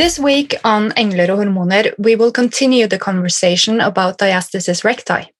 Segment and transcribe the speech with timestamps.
[0.00, 5.30] This week on Engler og hormoner, we will continue the conversation about diastasis recti,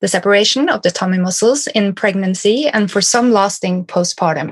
[0.00, 4.50] the separation of the tummy muscles in pregnancy and for some lasting postpartum.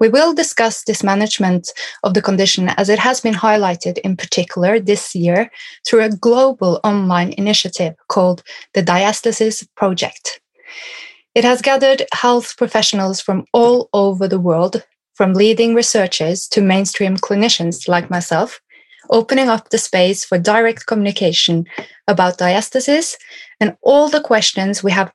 [0.00, 1.70] We will discuss this management
[2.02, 5.48] of the condition as it has been highlighted in particular this year
[5.86, 8.42] through a global online initiative called
[8.74, 10.40] the Diastasis Project.
[11.36, 17.16] It has gathered health professionals from all over the world, from leading researchers to mainstream
[17.16, 18.60] clinicians like myself,
[19.10, 21.64] opening up the space for direct communication
[22.08, 23.16] about diastasis
[23.60, 25.12] and all the questions we have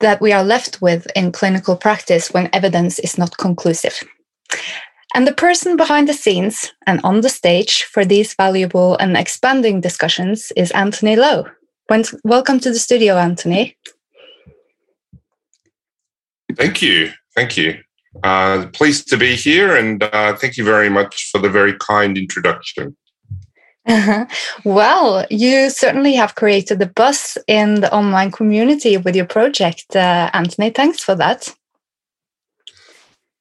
[0.00, 4.00] that we are left with in clinical practice when evidence is not conclusive.
[5.14, 9.80] And the person behind the scenes and on the stage for these valuable and expanding
[9.80, 11.46] discussions is Antony Lo.
[12.24, 13.76] Welcome to the studio, Antony.
[16.54, 17.12] Thank you.
[17.34, 17.80] Thank you.
[18.22, 22.18] Uh, pleased to be here, and uh, thank you very much for the very kind
[22.18, 22.96] introduction.
[24.64, 30.30] Well, you certainly have created the buzz in the online community with your project, uh,
[30.34, 30.70] Antony.
[30.70, 31.54] Thanks for that.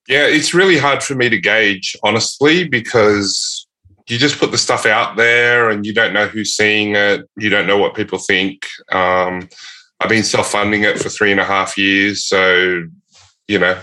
[0.08, 3.68] Yeah, it's really hard for me to gauge, honestly, because
[4.08, 7.28] you just put the stuff out there and you don't know who's seeing it.
[7.38, 8.66] You don't know what people think.
[8.92, 9.50] Um,
[10.00, 12.24] I've been self funding it for three and a half years.
[12.24, 12.84] So,
[13.50, 13.78] you know,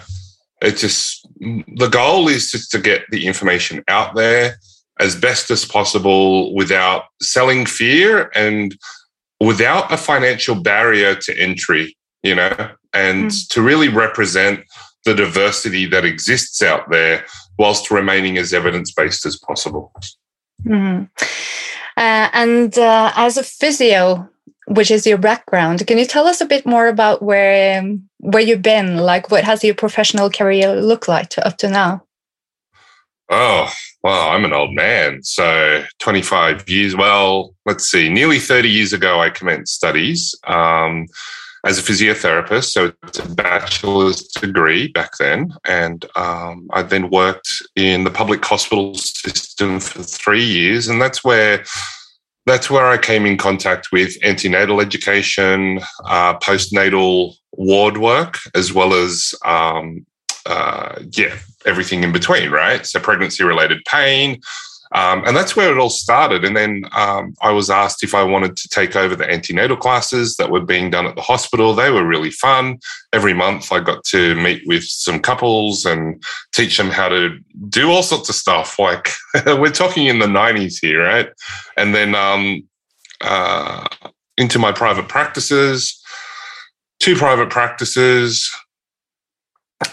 [0.63, 4.57] it's just the goal is just to get the information out there
[5.01, 8.77] as best as possible without selling fear and
[9.41, 13.49] without a financial barrier to entry, you know, and mm.
[13.49, 14.61] to really represent
[15.05, 17.27] the diversity that exists out there
[17.59, 19.93] whilst remaining as evidence based as possible.
[20.65, 21.11] Mm.
[21.97, 24.29] Uh, and uh, as a physio,
[24.67, 28.43] which is your background, can you tell us a bit more about where um, where
[28.43, 28.97] you've been?
[28.97, 32.03] Like, what has your professional career looked like to, up to now?
[33.31, 35.23] Oh, well, I'm an old man.
[35.23, 41.07] So 25 years, well, let's see, nearly 30 years ago, I commenced studies um,
[41.65, 42.71] as a physiotherapist.
[42.71, 45.55] So it's a bachelor's degree back then.
[45.67, 50.89] And um, I then worked in the public hospital system for three years.
[50.89, 51.65] And that's where
[52.47, 58.93] that's where I came in contact with antenatal education, uh, postnatal ward work, as well
[58.93, 60.05] as um,
[60.47, 62.87] uh, yeah, everything in between, right?
[62.87, 64.41] So pregnancy related pain.
[64.95, 66.45] Um, and that's where it all started.
[66.45, 70.37] And then um, I was asked if I wanted to take over the antenatal classes
[70.37, 71.75] that were being done at the hospital.
[71.75, 72.79] They were really fun.
[73.13, 76.23] Every month I got to meet with some couples and
[76.53, 77.37] teach them how to
[77.69, 78.79] do all sorts of stuff.
[78.85, 79.09] Like
[79.47, 81.29] we're talking in the 90s here, right?
[81.77, 82.69] And then um,
[83.23, 83.89] uh,
[84.37, 86.01] into my private practices,
[87.01, 88.49] two private practices,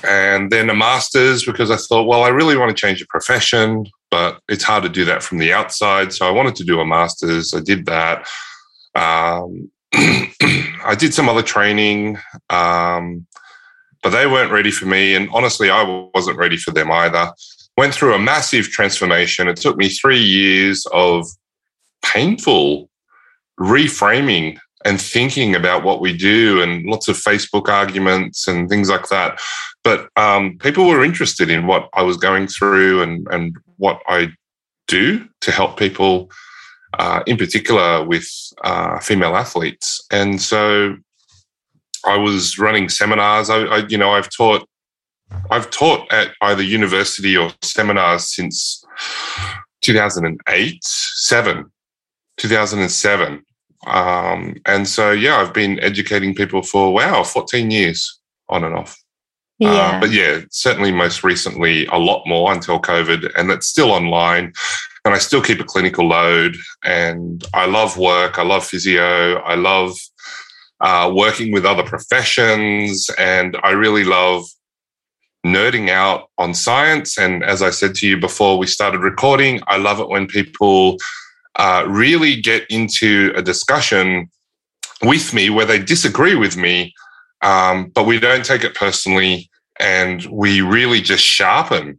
[0.04, 3.86] and then a master's because I thought, well, I really want to change the profession,
[4.10, 6.14] but it's hard to do that from the outside.
[6.14, 7.54] So I wanted to do a master's.
[7.54, 8.28] I did that.
[8.96, 12.18] Um, I did some other training,
[12.50, 13.26] um,
[14.04, 15.16] but they weren't ready for me.
[15.16, 17.32] And honestly, I wasn't ready for them either.
[17.78, 19.48] Went through a massive transformation.
[19.48, 21.26] It took me three years of
[22.04, 22.90] painful
[23.60, 29.10] reframing and thinking about what we do and lots of Facebook arguments and things like
[29.10, 29.40] that.
[29.84, 34.32] But um, people were interested in what I was going through and, and what I
[34.88, 36.32] do to help people,
[37.00, 38.28] uh, in particular with
[38.64, 40.06] uh, female athletes.
[40.12, 40.98] And so
[42.06, 43.50] I was running seminars.
[43.50, 44.68] I, I, you know, I've taught,
[45.50, 48.84] I've taught at either university or seminars since
[49.82, 51.72] 2008, seven,
[52.38, 53.44] 2007.
[53.88, 58.20] Um, and so, yeah, I've been educating people for, wow, 14 years
[58.50, 58.98] on and off.
[59.62, 59.72] Uh, yeah.
[59.72, 64.54] Uh, but yeah, certainly most recently a lot more until COVID, and it's still online.
[65.04, 66.56] And I still keep a clinical load.
[66.84, 68.38] And I love work.
[68.38, 69.38] I love physio.
[69.40, 69.98] I love
[70.80, 73.10] uh, working with other professions.
[73.18, 74.46] And I really love
[75.46, 77.18] nerding out on science.
[77.18, 80.98] And as I said to you before we started recording, I love it when people
[81.58, 84.30] uh, really get into a discussion
[85.04, 86.94] with me where they disagree with me,
[87.42, 89.50] um, but we don't take it personally,
[89.80, 91.98] and we really just sharpen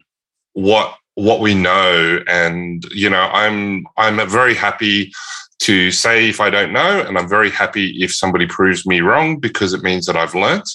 [0.52, 2.20] what what we know.
[2.26, 5.12] And you know, I'm I'm very happy
[5.60, 9.38] to say if I don't know, and I'm very happy if somebody proves me wrong
[9.38, 10.68] because it means that I've learnt.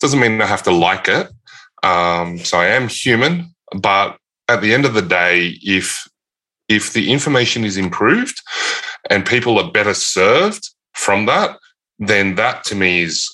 [0.00, 1.28] Doesn't mean I have to like it.
[1.82, 4.16] Um, so I am human, but
[4.48, 6.06] at the end of the day, if
[6.70, 8.40] if the information is improved
[9.10, 11.58] and people are better served from that,
[11.98, 13.28] then that to me is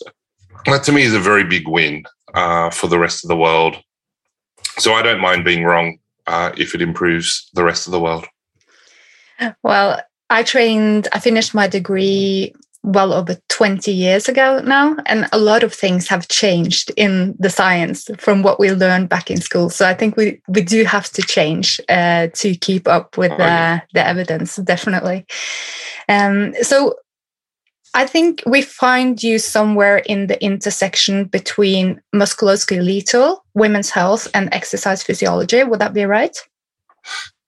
[0.65, 2.05] that to me is a very big win
[2.35, 3.77] uh, for the rest of the world.
[4.79, 8.27] So I don't mind being wrong uh, if it improves the rest of the world.
[9.63, 10.01] Well,
[10.31, 12.55] I trained, I finished my degree
[12.87, 17.51] well over 20 years ago now, and a lot of things have changed in the
[17.51, 19.69] science from what we learned back in school.
[19.69, 23.39] So I think we, we do have to change uh, to keep up with oh,
[23.39, 23.81] yeah.
[23.83, 25.27] uh, the evidence, definitely.
[26.09, 26.95] Um, so
[27.93, 35.03] I think we find you somewhere in the intersection between musculoskeletal, women's health, and exercise
[35.03, 35.65] physiology.
[35.65, 36.37] Would that be right?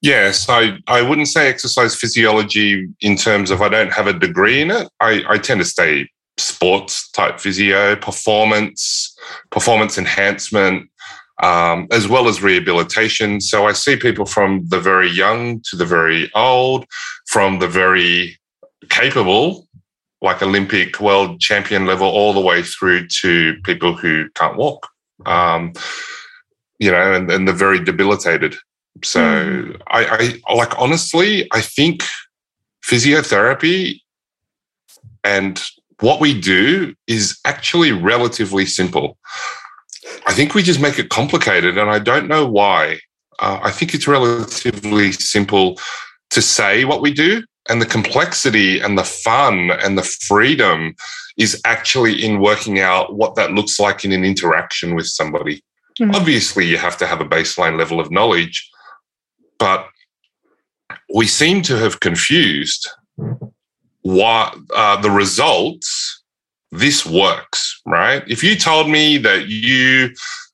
[0.01, 4.61] Yes, I, I wouldn't say exercise physiology in terms of I don't have a degree
[4.61, 4.89] in it.
[5.01, 9.17] I, I tend to stay sports type physio, performance,
[9.51, 10.89] performance enhancement,
[11.43, 13.41] um, as well as rehabilitation.
[13.41, 16.85] So I see people from the very young to the very old,
[17.27, 18.39] from the very
[18.91, 19.67] capable,
[20.23, 24.87] like Olympic world champion level, all the way through to people who can't walk.
[25.27, 25.73] Um,
[26.79, 28.55] you know, and, and the very debilitated.
[29.05, 29.81] So mm.
[29.89, 32.03] I, I like honestly, I think
[32.85, 34.01] physiotherapy
[35.25, 35.63] and
[36.01, 39.19] what we do is actually relatively simple.
[40.27, 43.01] I think we just make it complicated, and I don't know why.
[43.41, 45.79] Uh, I think it's relatively simple
[46.31, 50.95] to say what we do, and the complexity and the fun and the freedom
[51.37, 55.63] is actually in working out what that looks like in an interaction with somebody.
[56.01, 56.15] Mm.
[56.15, 58.69] Obviously, you have to have a baseline level of knowledge,
[59.59, 59.89] but
[61.15, 62.89] we seem to have confused
[64.03, 66.23] what uh, the results.
[66.71, 68.23] This works, right?
[68.29, 70.11] If you told me that you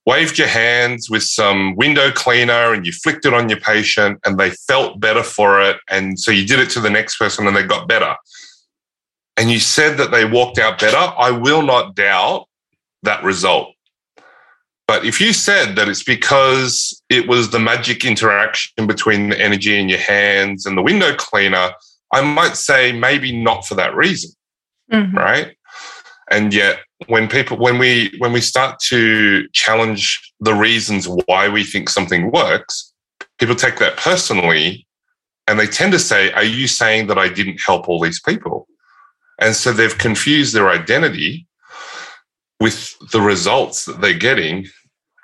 [0.06, 4.38] waved your hands with some window cleaner and you flicked it on your patient and
[4.38, 5.78] they felt better for it.
[5.88, 8.14] And so you did it to the next person and they got better.
[9.36, 10.96] And you said that they walked out better.
[10.96, 12.46] I will not doubt
[13.02, 13.73] that result.
[14.86, 19.78] But if you said that it's because it was the magic interaction between the energy
[19.78, 21.72] in your hands and the window cleaner,
[22.12, 24.30] I might say maybe not for that reason.
[24.92, 25.16] Mm-hmm.
[25.16, 25.56] Right.
[26.30, 31.64] And yet when people when we when we start to challenge the reasons why we
[31.64, 32.92] think something works,
[33.38, 34.86] people take that personally
[35.46, 38.66] and they tend to say, Are you saying that I didn't help all these people?
[39.40, 41.46] And so they've confused their identity
[42.64, 44.66] with the results that they're getting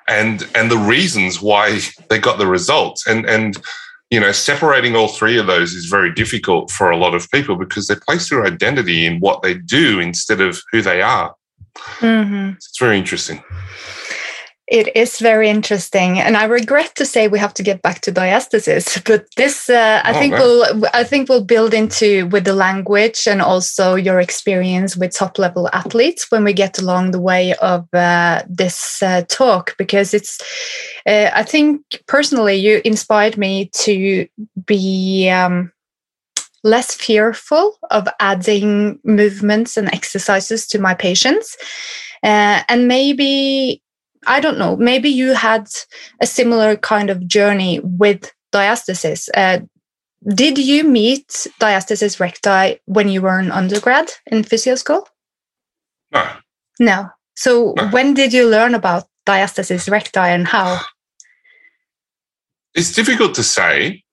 [0.07, 1.79] and and the reasons why
[2.09, 3.07] they got the results.
[3.07, 3.57] And and
[4.11, 7.55] you know separating all three of those is very difficult for a lot of people
[7.55, 11.33] because they place their identity in what they do instead of who they are.
[11.99, 12.49] Mm-hmm.
[12.57, 13.41] it's very interesting
[14.71, 18.11] it is very interesting, and I regret to say we have to get back to
[18.11, 20.41] diastasis, but this uh, I oh, think man.
[20.41, 25.37] we'll I think we'll build into with the language and also your experience with top
[25.37, 30.39] level athletes when we get along the way of uh, this uh, talk because it's
[31.05, 34.25] uh, I think personally you inspired me to
[34.65, 35.29] be.
[35.29, 35.71] Um,
[36.63, 41.57] less fearful of adding movements and exercises to my patients
[42.23, 43.80] uh, and maybe
[44.27, 45.67] I don't know, maybe you had
[46.21, 49.29] a similar kind of journey with diastasis.
[49.33, 49.59] Uh,
[50.35, 51.27] did you meet
[51.59, 55.07] diastasis recti when you were an undergrad in physio school?
[56.11, 56.27] No.
[56.79, 57.09] No.
[57.35, 57.87] So no.
[57.89, 60.81] when did you learn about diastasis recti and how?
[62.75, 64.03] It's difficult to say.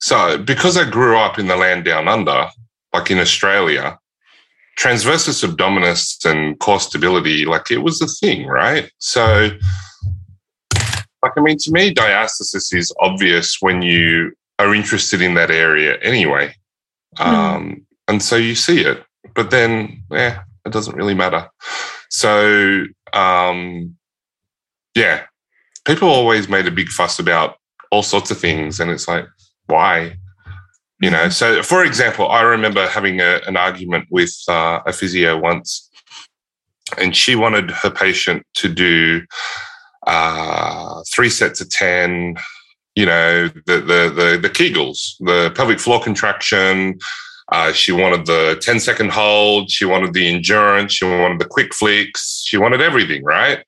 [0.00, 2.48] So, because I grew up in the land down under,
[2.94, 3.98] like in Australia,
[4.80, 8.90] transversus abdominis and core stability, like it was a thing, right?
[8.98, 9.50] So,
[11.22, 15.98] like, I mean, to me, diastasis is obvious when you are interested in that area
[15.98, 16.54] anyway.
[17.18, 17.26] Mm.
[17.26, 21.48] Um, and so you see it, but then, yeah, it doesn't really matter.
[22.08, 23.96] So, um,
[24.94, 25.24] yeah,
[25.84, 27.56] people always made a big fuss about
[27.90, 28.80] all sorts of things.
[28.80, 29.26] And it's like,
[29.66, 30.16] why?
[31.00, 35.38] You know, so for example, I remember having a, an argument with uh, a physio
[35.38, 35.88] once,
[36.98, 39.22] and she wanted her patient to do
[40.06, 42.36] uh, three sets of 10,
[42.96, 46.98] you know, the, the, the, the Kegels, the pelvic floor contraction.
[47.50, 49.70] Uh, she wanted the 10 second hold.
[49.70, 50.92] She wanted the endurance.
[50.92, 52.42] She wanted the quick flicks.
[52.46, 53.64] She wanted everything, right?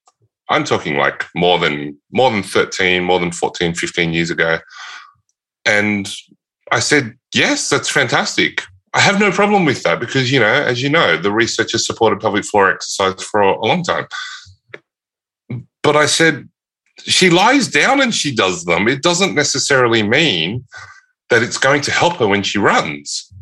[0.51, 4.59] I'm talking like more than, more than 13, more than 14, 15 years ago.
[5.65, 6.13] And
[6.71, 8.63] I said, yes, that's fantastic.
[8.95, 11.87] I have no problem with that because, you know, as you know, the research has
[11.87, 14.07] supported pelvic floor exercise for a long time.
[15.83, 16.49] But I said,
[16.99, 18.87] she lies down and she does them.
[18.89, 20.65] It doesn't necessarily mean
[21.31, 23.33] that it's going to help her when she runs.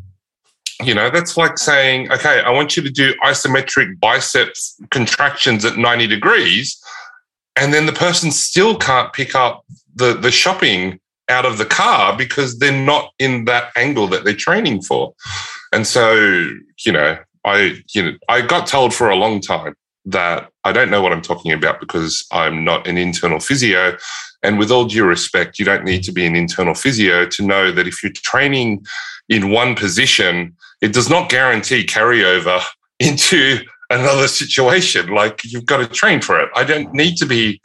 [0.81, 5.77] You know, that's like saying, okay, I want you to do isometric biceps contractions at
[5.77, 6.81] 90 degrees.
[7.57, 11.00] And then the person still can't pick up the, the shopping
[11.31, 15.13] out of the car because they're not in that angle that they're training for.
[15.73, 16.13] And so,
[16.85, 19.73] you know, I, you know, I got told for a long time
[20.05, 23.97] that I don't know what I'm talking about because I'm not an internal physio.
[24.43, 27.71] And with all due respect, you don't need to be an internal physio to know
[27.71, 28.83] that if you're training
[29.29, 32.61] in one position, it does not guarantee carryover
[32.99, 33.59] into
[33.89, 35.13] another situation.
[35.13, 36.49] Like you've got to train for it.
[36.55, 37.61] I don't need to be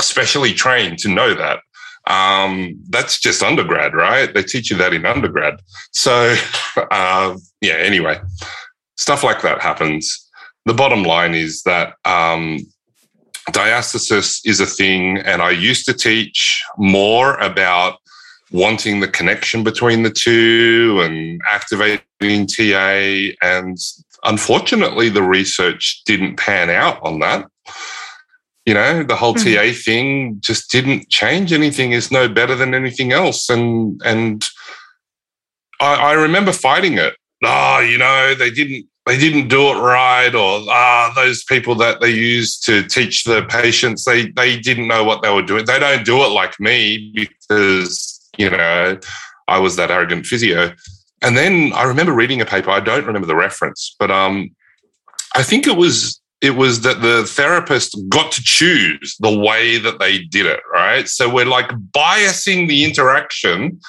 [0.00, 1.60] specially trained to know that.
[2.08, 4.32] Um, that's just undergrad, right?
[4.32, 5.60] They teach you that in undergrad.
[5.92, 6.34] So,
[6.90, 8.20] uh, yeah, anyway,
[8.96, 10.28] stuff like that happens
[10.68, 12.58] the bottom line is that um,
[13.50, 17.96] diastasis is a thing, and I used to teach more about
[18.52, 23.34] wanting the connection between the two and activating TA.
[23.42, 23.78] And
[24.24, 27.46] unfortunately, the research didn't pan out on that.
[28.68, 29.72] You know, the whole mm-hmm.
[29.72, 31.92] TA thing just didn't change anything.
[31.92, 34.44] Is no better than anything else, and and
[35.80, 37.14] I, I remember fighting it.
[37.42, 42.02] Oh, you know, they didn't they didn't do it right, or ah, those people that
[42.02, 45.64] they used to teach the patients, they they didn't know what they were doing.
[45.64, 49.00] They don't do it like me because you know
[49.48, 50.74] I was that arrogant physio.
[51.22, 52.70] And then I remember reading a paper.
[52.70, 54.50] I don't remember the reference, but um,
[55.34, 59.98] I think it was it was that the therapist got to choose the way that
[59.98, 60.60] they did it.
[60.72, 63.80] Right, so we're like biasing the interaction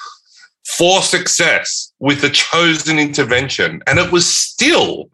[0.76, 3.82] for success with a chosen intervention.
[3.86, 5.10] And it was still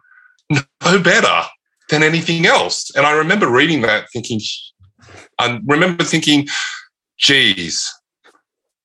[0.50, 1.42] no better
[1.88, 2.90] than anything else.
[2.94, 4.40] And I remember reading that thinking,
[5.38, 6.48] I remember thinking,
[7.18, 7.92] geez,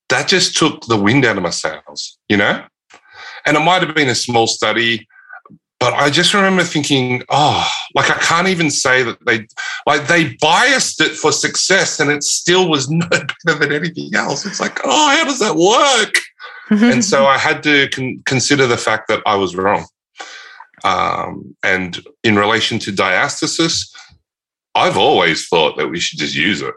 [0.10, 2.64] that just took the wind out of my sails, you know?
[3.46, 5.08] And it might have been a small study,
[5.82, 9.48] but I just remember thinking, oh, like I can't even say that they
[9.88, 14.46] like they biased it for success and it still was no better than anything else.
[14.46, 16.14] It's like, oh, how does that work?
[16.70, 19.88] and so I had to con- consider the fact that I was wrong.
[20.84, 23.92] Um, and in relation to diastasis,
[24.76, 26.76] I've always thought that we should just use it.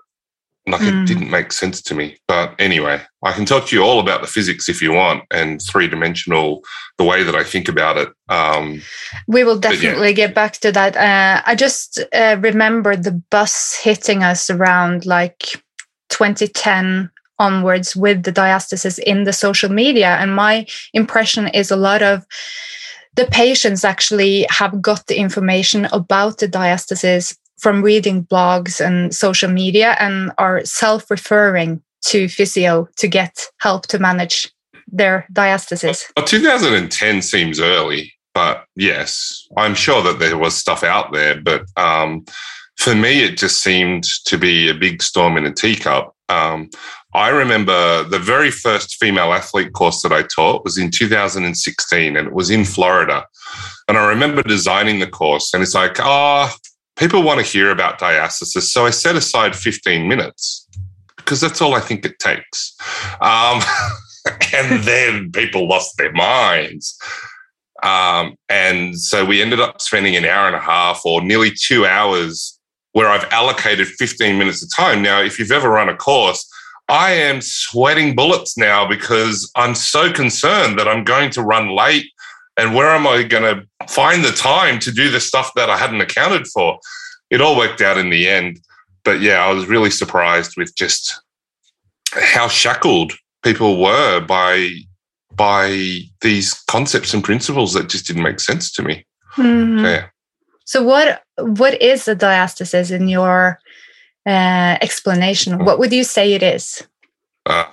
[0.67, 0.89] Like mm.
[0.89, 1.05] it hmm.
[1.05, 2.17] didn't make sense to me.
[2.27, 5.61] But anyway, I can talk to you all about the physics if you want and
[5.61, 6.65] three dimensional,
[6.97, 8.09] the way that I think about it.
[8.31, 8.81] Um,
[9.27, 10.27] we will definitely yeah.
[10.27, 10.97] get back to that.
[10.97, 15.63] Uh, I just uh, remember the bus hitting us around like
[16.09, 20.17] 2010 onwards with the diastasis in the social media.
[20.17, 22.25] And my impression is a lot of
[23.17, 29.51] the patients actually have got the information about the diastasis from reading blogs and social
[29.51, 34.53] media and are self referring to physio to get help to manage
[34.87, 36.05] their diastasis.
[36.15, 41.41] Well, 2010 seems early, but yes, I'm sure that there was stuff out there.
[41.41, 42.27] But um,
[42.77, 46.15] for me, it just seemed to be a big storm in a teacup.
[46.29, 46.69] Um,
[47.15, 52.29] I remember the very first female athlete course that I taught was in 2016 and
[52.29, 53.25] it was in Florida.
[53.89, 56.57] And I remember designing the course and it's like, ah, oh,
[56.97, 58.63] people want to hear about diastasis.
[58.63, 60.69] So I set aside 15 minutes
[61.17, 62.77] because that's all I think it takes.
[63.21, 63.61] Um,
[64.55, 66.99] and then people lost their minds.
[67.83, 71.85] Um, and so we ended up spending an hour and a half or nearly two
[71.87, 72.59] hours
[72.93, 75.03] where I've allocated 15 minutes of time.
[75.03, 76.49] Now, if you've ever run a course,
[76.89, 82.07] I am sweating bullets now because I'm so concerned that I'm going to run late.
[82.57, 85.77] And where am I going to find the time to do the stuff that I
[85.77, 86.79] hadn't accounted for?
[87.31, 88.61] It all worked out in the end.
[89.05, 91.21] But yeah, I was really surprised with just
[92.13, 94.71] how shackled people were by
[95.35, 99.05] by these concepts and principles that just didn't make sense to me.
[99.37, 99.85] Mm-hmm.
[99.85, 100.07] So, yeah.
[100.65, 103.59] So what what is a diastasis in your
[104.27, 105.65] uh, explanation.
[105.65, 106.87] What would you say it is?
[107.47, 107.65] Uh,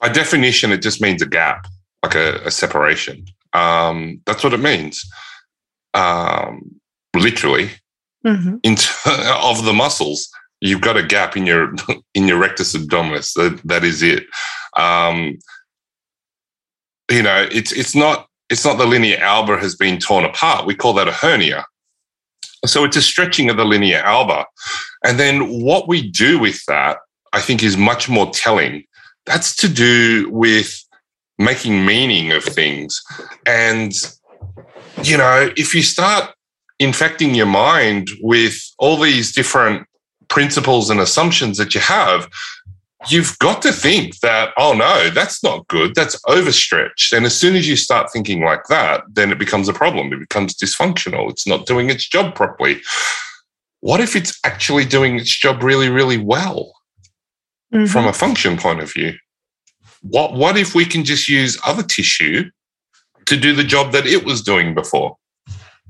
[0.00, 1.66] by definition, it just means a gap,
[2.02, 3.24] like a, a separation.
[3.52, 5.04] Um, that's what it means.
[5.94, 6.80] Um,
[7.14, 7.70] literally,
[8.24, 8.56] mm-hmm.
[8.62, 8.90] in t-
[9.42, 10.28] of the muscles,
[10.60, 11.74] you've got a gap in your
[12.14, 13.34] in your rectus abdominis.
[13.34, 14.24] That that is it.
[14.76, 15.38] Um,
[17.10, 20.66] you know, it's it's not it's not the linea alba has been torn apart.
[20.66, 21.66] We call that a hernia.
[22.66, 24.46] So it's a stretching of the linea alba.
[25.04, 26.98] And then what we do with that,
[27.32, 28.84] I think, is much more telling.
[29.26, 30.81] That's to do with
[31.44, 33.02] making meaning of things.
[33.46, 33.92] And,
[35.02, 36.34] you know, if you start
[36.78, 39.86] infecting your mind with all these different
[40.28, 42.28] principles and assumptions that you have,
[43.08, 45.94] you've got to think that, oh no, that's not good.
[45.94, 47.12] That's overstretched.
[47.12, 50.12] And as soon as you start thinking like that, then it becomes a problem.
[50.12, 51.30] It becomes dysfunctional.
[51.30, 52.80] It's not doing its job properly.
[53.80, 56.72] What if it's actually doing its job really, really well
[57.74, 57.86] mm-hmm.
[57.86, 59.14] from a function point of view?
[60.02, 62.50] What, what if we can just use other tissue
[63.26, 65.16] to do the job that it was doing before?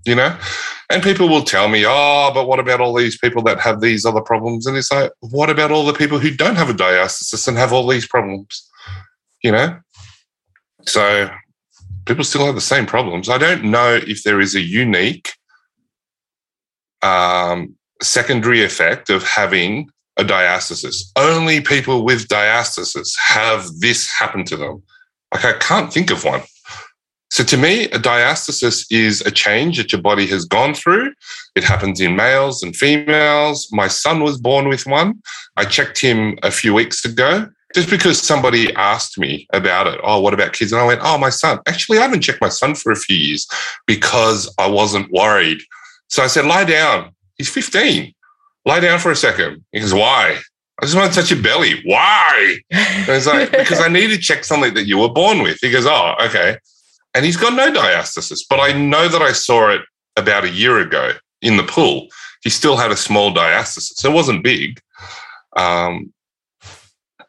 [0.07, 0.37] You know?
[0.91, 4.05] And people will tell me, oh, but what about all these people that have these
[4.05, 4.67] other problems?
[4.67, 7.73] And it's like, what about all the people who don't have a diastasis and have
[7.73, 8.69] all these problems?
[9.43, 9.79] You know?
[10.87, 11.31] So
[12.05, 13.29] people still have the same problems.
[13.29, 15.31] I don't know if there is a unique
[17.03, 19.89] um, secondary effect of having
[20.19, 21.03] a diastasis.
[21.17, 24.83] Only people with diastasis have this happen to them.
[25.33, 26.43] Like I can't think of one.
[27.31, 31.15] So to me, a diastasis is a change that your body has gone through.
[31.57, 33.69] It happens in males and females.
[33.73, 35.23] My son was born with one.
[35.57, 39.99] I checked him a few weeks ago just because somebody asked me about it.
[40.05, 40.73] Oh, what about kids?
[40.73, 41.59] And I went, oh, my son.
[41.67, 43.47] Actually, I haven't checked my son for a few years
[43.87, 45.63] because I wasn't worried.
[46.09, 47.15] So I said, lie down.
[47.39, 48.13] He's 15.
[48.65, 49.65] Lie down for a second.
[49.73, 50.39] He goes, why?
[50.81, 51.83] I just want to touch your belly.
[51.85, 52.59] Why?
[52.71, 55.59] And it's like, because I need to check something that you were born with.
[55.61, 56.57] He goes, oh, okay
[57.15, 58.41] and he's got no diastasis.
[58.49, 59.83] But I know that I saw it
[60.17, 62.09] about a year ago in the pool.
[62.43, 64.05] He still had a small diastasis.
[64.05, 64.81] It wasn't big.
[65.57, 66.13] Um,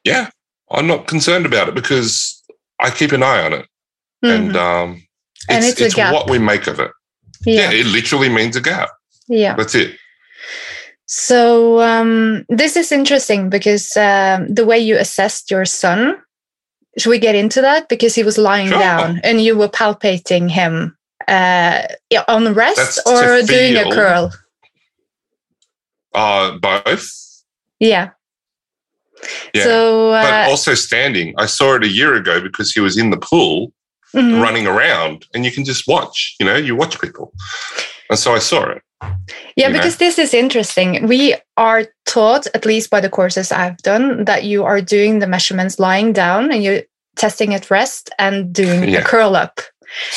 [0.03, 0.29] yeah,
[0.71, 2.41] I'm not concerned about it because
[2.79, 3.65] I keep an eye on it.
[4.23, 4.27] Mm-hmm.
[4.27, 5.03] And, um,
[5.35, 6.91] it's, and it's, it's what we make of it.
[7.45, 7.71] Yeah.
[7.71, 7.79] yeah.
[7.79, 8.89] it literally means a gap.
[9.27, 9.55] Yeah.
[9.55, 9.97] That's it.
[11.15, 16.19] So um, this is interesting because um, the way you assessed your son
[16.97, 18.79] should we get into that because he was lying sure.
[18.79, 20.97] down and you were palpating him
[21.27, 21.83] uh,
[22.27, 24.31] on rest That's or doing a curl?
[26.15, 27.07] Uh, both.
[27.79, 28.09] Yeah.
[29.53, 29.63] Yeah.
[29.65, 31.35] So, uh, but also standing.
[31.37, 33.71] I saw it a year ago because he was in the pool
[34.15, 34.41] mm-hmm.
[34.41, 36.35] running around, and you can just watch.
[36.39, 37.33] You know, you watch people,
[38.13, 38.83] and so I saw it.
[39.55, 40.05] Yeah, because know?
[40.05, 41.07] this is interesting.
[41.07, 45.25] We are taught, at least by the courses I've done, that you are doing the
[45.25, 46.83] measurements lying down and you're
[47.15, 48.99] testing at rest and doing yeah.
[48.99, 49.61] a curl up.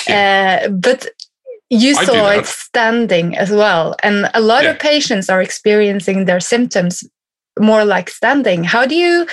[0.06, 0.66] Yeah.
[0.66, 1.06] Uh, but
[1.70, 3.96] you saw it standing as well.
[4.02, 4.72] And a lot yeah.
[4.72, 7.02] of patients are experiencing their symptoms
[7.58, 8.64] more like standing.
[8.64, 9.26] How do you?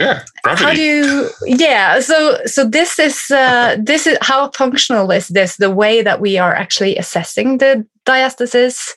[0.00, 0.64] Yeah, gravity.
[0.64, 1.30] How do you?
[1.44, 2.00] Yeah.
[2.00, 5.56] So so this is uh, this is how functional is this?
[5.56, 8.90] The way that we are actually assessing the diastasis.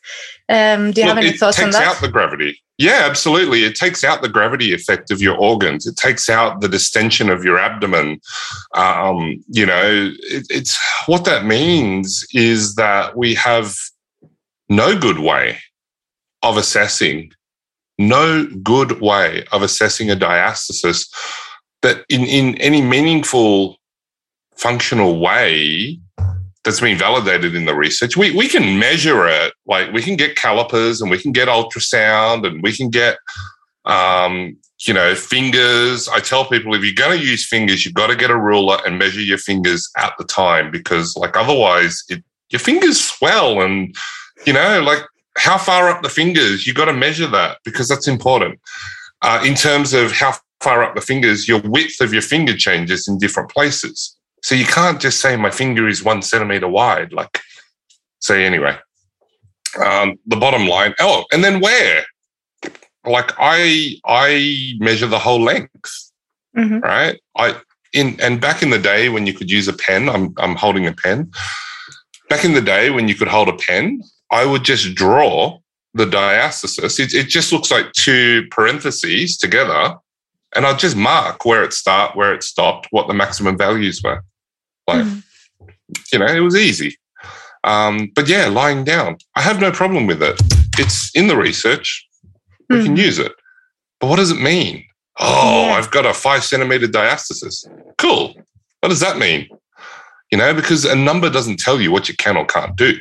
[0.50, 1.82] Um, do you have any thoughts on that?
[1.82, 2.62] It takes out the gravity.
[2.78, 3.64] Yeah, absolutely.
[3.64, 5.88] It takes out the gravity effect of your organs.
[5.88, 8.20] It takes out the distension of your abdomen.
[8.76, 10.78] Um, you know, it, it's
[11.08, 13.74] what that means is that we have
[14.70, 15.58] no good way
[16.44, 17.32] of assessing,
[17.98, 21.08] no good way of assessing a diastasis
[21.82, 23.78] that in, in any meaningful
[24.56, 26.00] functional way
[26.64, 28.18] that's been validated in the research.
[28.18, 29.54] We, we can measure it.
[29.66, 33.18] Like we can get calipers and we can get ultrasound and we can get,
[33.86, 36.10] um, you know, fingers.
[36.10, 38.80] I tell people if you're going to use fingers, you've got to get a ruler
[38.86, 43.96] and measure your fingers at the time because, like, otherwise, it, your fingers swell and,
[44.46, 45.04] you know, like
[45.38, 48.60] how far up the fingers, you've got to measure that because that's important.
[49.22, 53.08] Uh, in terms of how far up the fingers, your width of your finger changes
[53.08, 54.16] in different places.
[54.44, 57.14] So you can't just say my finger is one centimeter wide.
[57.14, 57.42] Like,
[58.20, 58.78] say anyway.
[59.84, 60.94] Um, the bottom line.
[61.00, 62.04] Oh, and then where?
[63.06, 66.12] Like I I measure the whole length,
[66.58, 66.80] mm-hmm.
[66.80, 67.20] right?
[67.38, 67.60] I
[67.94, 70.88] in and back in the day when you could use a pen, I'm I'm holding
[70.88, 71.32] a pen.
[72.30, 75.60] Back in the day when you could hold a pen, I would just draw
[75.94, 77.00] the diastasis.
[77.00, 79.96] It, it just looks like two parentheses together,
[80.56, 84.22] and I'd just mark where it start, where it stopped, what the maximum values were.
[84.88, 85.24] Like, mm.
[86.12, 86.98] you know, it was easy.
[87.64, 90.40] Um, but yeah, lying down, I have no problem with it.
[90.78, 92.08] It's in the research.
[92.70, 92.86] We mm.
[92.86, 93.34] can use it.
[94.00, 94.86] But what does it mean?
[95.20, 95.74] Oh, yeah.
[95.74, 97.68] I've got a five centimeter diastasis.
[97.98, 98.36] Cool.
[98.82, 99.50] What does that mean?
[100.32, 102.98] You know, because a number doesn't tell you what you can or can't do.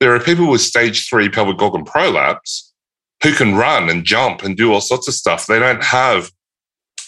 [0.00, 2.72] There are people with stage three pelvic organ prolapse
[3.22, 5.46] who can run and jump and do all sorts of stuff.
[5.46, 6.30] They don't have,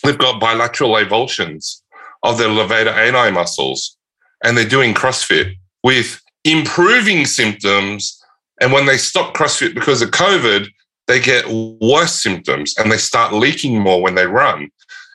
[0.02, 1.82] they've got bilateral avulsions
[2.22, 3.96] of their levator ani muscles
[4.42, 8.18] and they're doing CrossFit with improving symptoms.
[8.60, 10.68] And when they stop CrossFit because of COVID,
[11.06, 11.46] they get
[11.80, 14.70] worse symptoms and they start leaking more when they run.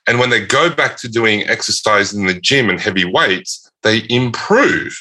[0.08, 4.06] And when they go back to doing exercise in the gym and heavy weights, they
[4.10, 4.98] improve.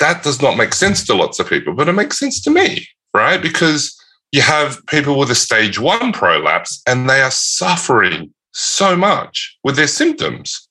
[0.00, 2.86] That does not make sense to lots of people, but it makes sense to me,
[3.12, 3.40] right?
[3.40, 3.96] Because
[4.32, 9.76] you have people with a stage one prolapse and they are suffering so much with
[9.76, 10.68] their symptoms.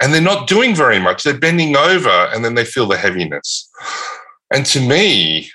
[0.00, 1.22] And they're not doing very much.
[1.22, 3.70] They're bending over and then they feel the heaviness.
[4.52, 5.48] And to me,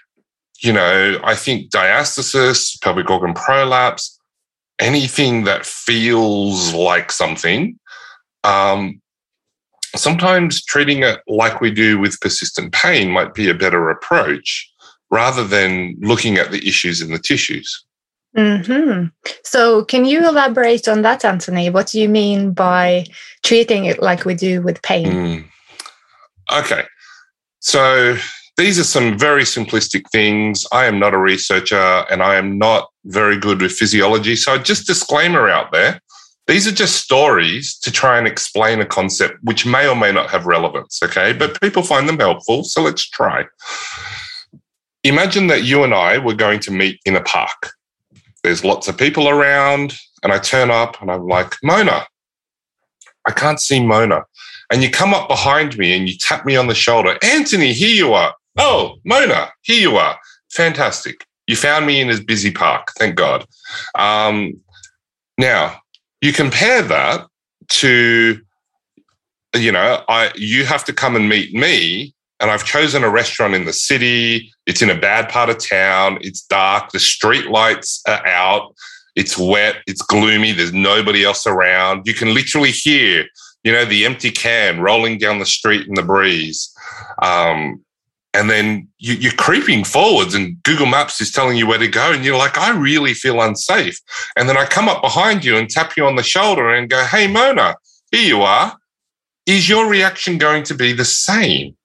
[0.62, 4.18] you know, I think diastasis, pelvic organ prolapse,
[4.80, 7.78] anything that feels like something,
[8.44, 9.02] um,
[9.96, 14.70] sometimes treating it like we do with persistent pain might be a better approach
[15.10, 17.86] rather than looking at the issues in the tissues.
[18.36, 19.08] Mm-hmm.
[19.44, 21.70] So, can you elaborate on that, Antony?
[21.70, 23.06] What do you mean by
[23.44, 25.08] treating it like we do with pain?
[25.08, 25.46] Mm.
[26.54, 26.84] Okay.
[27.60, 28.18] So,
[28.58, 30.66] these are some very simplistic things.
[30.72, 34.36] I am not a researcher and I am not very good with physiology.
[34.36, 36.00] So, just disclaimer out there
[36.48, 40.30] these are just stories to try and explain a concept which may or may not
[40.30, 41.00] have relevance.
[41.04, 41.34] Okay.
[41.34, 42.64] But people find them helpful.
[42.64, 43.46] So, let's try.
[45.04, 47.72] Imagine that you and I were going to meet in a park
[48.48, 52.08] there's lots of people around, and I turn up and I'm like, Mona,
[53.28, 54.24] I can't see Mona.
[54.72, 57.18] And you come up behind me and you tap me on the shoulder.
[57.22, 58.34] Antony, here you are.
[58.58, 60.18] Oh, Mona, here you are.
[60.52, 61.26] Fantastic.
[61.46, 62.92] You found me in this busy park.
[62.98, 63.46] Thank God.
[63.96, 64.62] Um,
[65.38, 65.82] now,
[66.22, 67.28] you compare that
[67.70, 68.40] to,
[69.56, 73.56] you know, I you have to come and meet me and I've chosen a restaurant
[73.56, 74.52] in the city.
[74.66, 76.20] It's in a bad part of town.
[76.22, 76.92] It's dark.
[76.92, 78.76] The street lights are out.
[79.16, 79.78] It's wet.
[79.88, 80.52] It's gloomy.
[80.52, 82.06] There's nobody else around.
[82.06, 83.26] You can literally hear,
[83.64, 86.72] you know, the empty can rolling down the street in the breeze.
[87.22, 87.84] Um,
[88.34, 92.12] and then you, are creeping forwards, and Google Maps is telling you where to go.
[92.12, 94.00] And you're like, I really feel unsafe.
[94.36, 97.04] And then I come up behind you and tap you on the shoulder and go,
[97.06, 97.76] Hey, Mona,
[98.12, 98.78] here you are.
[99.46, 101.78] Is your reaction going to be the same?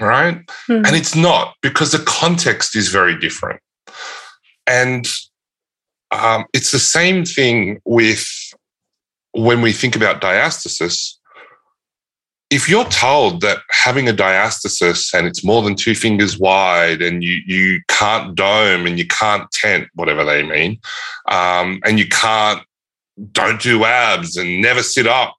[0.00, 0.46] right?
[0.68, 0.86] Mm.
[0.86, 3.60] And it's not because the context is very different.
[4.66, 5.06] And
[6.10, 8.26] um, it's the same thing with
[9.32, 11.14] when we think about diastasis.
[12.50, 17.22] If you're told that having a diastasis and it's more than two fingers wide and
[17.22, 20.80] you, you can't dome and you can't tent, whatever they mean,
[21.28, 22.62] um, and you can't,
[23.32, 25.36] don't do abs and never sit up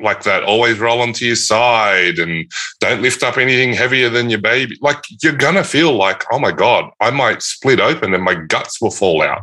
[0.00, 0.42] like that.
[0.42, 4.76] Always roll onto your side and don't lift up anything heavier than your baby.
[4.80, 8.34] Like you're going to feel like, oh my God, I might split open and my
[8.34, 9.42] guts will fall out.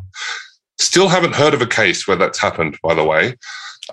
[0.80, 3.36] Still haven't heard of a case where that's happened, by the way,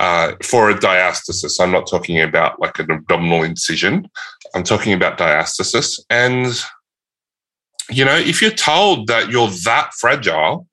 [0.00, 1.60] uh, for a diastasis.
[1.60, 4.08] I'm not talking about like an abdominal incision.
[4.54, 6.00] I'm talking about diastasis.
[6.10, 6.54] And,
[7.90, 10.66] you know, if you're told that you're that fragile,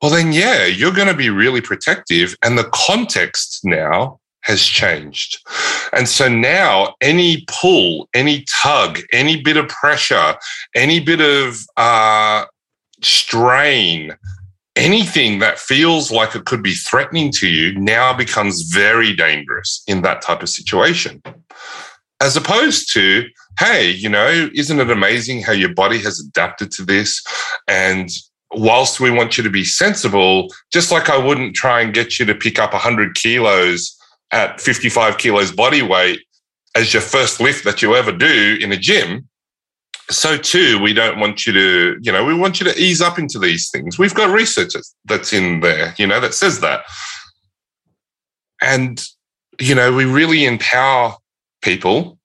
[0.00, 2.34] well, then, yeah, you're going to be really protective.
[2.42, 5.38] And the context now has changed.
[5.92, 10.34] And so now any pull, any tug, any bit of pressure,
[10.74, 12.46] any bit of uh,
[13.00, 14.16] strain,
[14.76, 20.02] anything that feels like it could be threatening to you now becomes very dangerous in
[20.02, 21.22] that type of situation.
[22.20, 23.26] As opposed to,
[23.58, 27.22] hey, you know, isn't it amazing how your body has adapted to this?
[27.68, 28.08] And
[28.52, 32.24] whilst we want you to be sensible, just like I wouldn't try and get you
[32.26, 33.96] to pick up 100 kilos
[34.30, 36.20] at 55 kilos body weight
[36.74, 39.28] as your first lift that you ever do in a gym,
[40.12, 43.18] so too we don't want you to, you know, we want you to ease up
[43.18, 43.98] into these things.
[43.98, 44.72] We've got research
[45.04, 46.84] that's in there, you know, that says that.
[48.60, 49.04] And,
[49.60, 51.16] you know, we really empower
[51.62, 52.18] people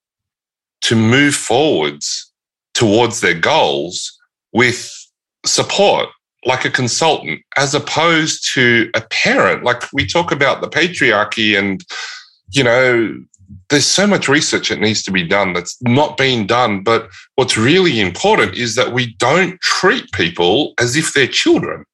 [0.82, 2.32] to move forwards
[2.74, 4.18] towards their goals
[4.54, 4.94] with
[5.46, 6.10] support
[6.46, 9.64] like a consultant as opposed to a parent.
[9.64, 11.84] Like we talk about the patriarchy and,
[12.52, 13.18] you know,
[13.70, 16.84] there's so much research that needs to be done that's not being done.
[16.84, 21.86] But what's really important is that we don't treat people as if they're children,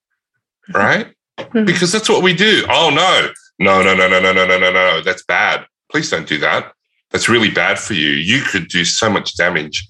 [0.69, 0.77] mm-hmm.
[0.77, 1.07] right?
[1.39, 1.65] Mm-hmm.
[1.65, 2.65] Because that's what we do.
[2.69, 5.01] Oh, no, no, no, no, no, no, no, no, no, no.
[5.01, 5.65] That's bad.
[5.91, 6.73] Please don't do that.
[7.11, 8.09] That's really bad for you.
[8.09, 9.87] You could do so much damage.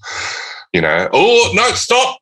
[0.74, 2.18] You know, oh, no, stop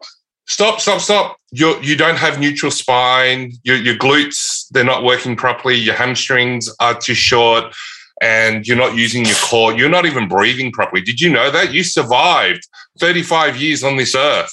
[0.51, 1.37] stop, stop, stop.
[1.51, 3.53] You you don't have neutral spine.
[3.63, 5.75] Your, your glutes they're not working properly.
[5.75, 7.73] Your hamstrings are too short,
[8.21, 9.73] and you're not using your core.
[9.73, 11.01] You're not even breathing properly.
[11.01, 12.67] Did you know that you survived
[12.99, 14.51] 35 years on this earth,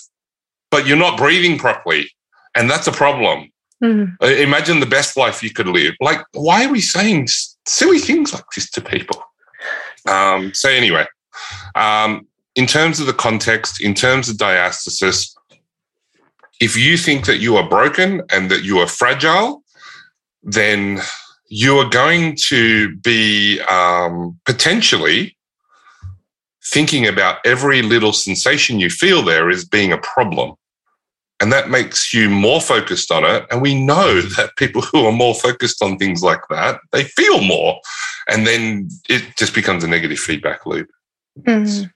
[0.70, 2.10] but you're not breathing properly,
[2.54, 3.50] and that's a problem.
[3.82, 4.24] Mm-hmm.
[4.24, 5.94] Imagine the best life you could live.
[6.00, 7.28] Like, why are we saying
[7.66, 9.22] silly things like this to people?
[10.08, 11.06] Um, so anyway,
[11.74, 12.26] um,
[12.56, 15.36] in terms of the context, in terms of diastasis,
[16.60, 19.62] if you think that you are broken and that you are fragile,
[20.42, 21.00] then
[21.48, 25.36] you are going to be um, potentially
[26.64, 30.54] thinking about every little sensation you feel there as being a problem.
[31.40, 33.46] And that makes you more focused on it.
[33.50, 37.42] And we know that people who are more focused on things like that, they feel
[37.42, 37.80] more.
[38.28, 40.90] And then it just becomes a negative feedback loop.
[41.40, 41.90] Mm.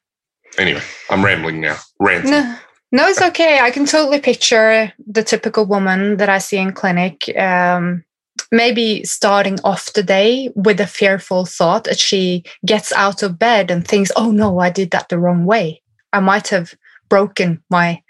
[0.58, 1.76] Anyway, I'm rambling now.
[1.98, 2.30] Ranting.
[2.30, 2.58] No,
[2.92, 3.60] no, it's okay.
[3.60, 7.36] I can totally picture the typical woman that I see in clinic.
[7.36, 8.04] Um,
[8.50, 13.70] maybe starting off the day with a fearful thought that she gets out of bed
[13.70, 15.82] and thinks, oh no, I did that the wrong way.
[16.12, 16.74] I might have
[17.08, 18.02] broken my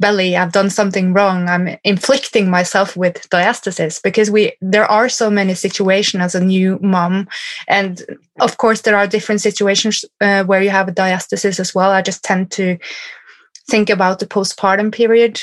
[0.00, 0.36] belly.
[0.36, 1.48] I've done something wrong.
[1.48, 4.02] I'm inflicting myself with diastasis.
[4.02, 7.28] Because we there are so many situations as a new mom.
[7.66, 8.02] And
[8.40, 11.90] of course there are different situations uh, where you have a diastasis as well.
[11.90, 12.78] I just tend to
[13.68, 15.40] think about the postpartum period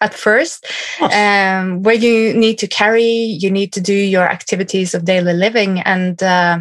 [0.00, 0.66] at first
[1.00, 5.80] um, where you need to carry you need to do your activities of daily living.
[5.80, 6.58] And uh,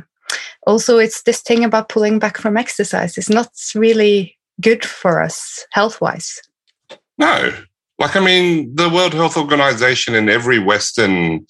[0.66, 3.18] also it's this thing about pulling back from exercise.
[3.18, 6.40] It's not really good for us health wise
[7.22, 7.54] no.
[8.00, 11.46] Like i mean the world health organization and every western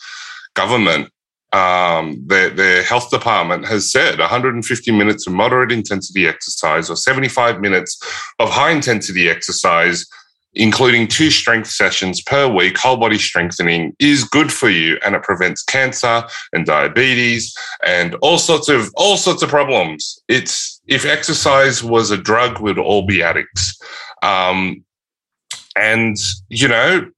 [0.53, 1.09] government
[1.53, 7.59] um, their, their health department has said 150 minutes of moderate intensity exercise or 75
[7.59, 7.99] minutes
[8.39, 10.05] of high intensity exercise
[10.53, 15.23] including two strength sessions per week, whole body strengthening is good for you and it
[15.23, 20.21] prevents cancer and diabetes and all sorts of all sorts of problems.
[20.27, 23.79] It's if exercise was a drug, we'd all be addicts.
[24.23, 24.83] Um,
[25.75, 26.17] and
[26.49, 27.09] you know,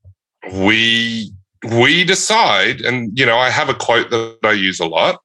[0.52, 1.34] we
[1.72, 5.22] we decide, and you know, I have a quote that I use a lot,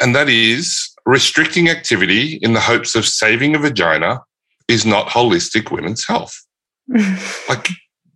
[0.00, 4.20] and that is restricting activity in the hopes of saving a vagina
[4.68, 6.36] is not holistic women's health.
[7.48, 7.68] Like,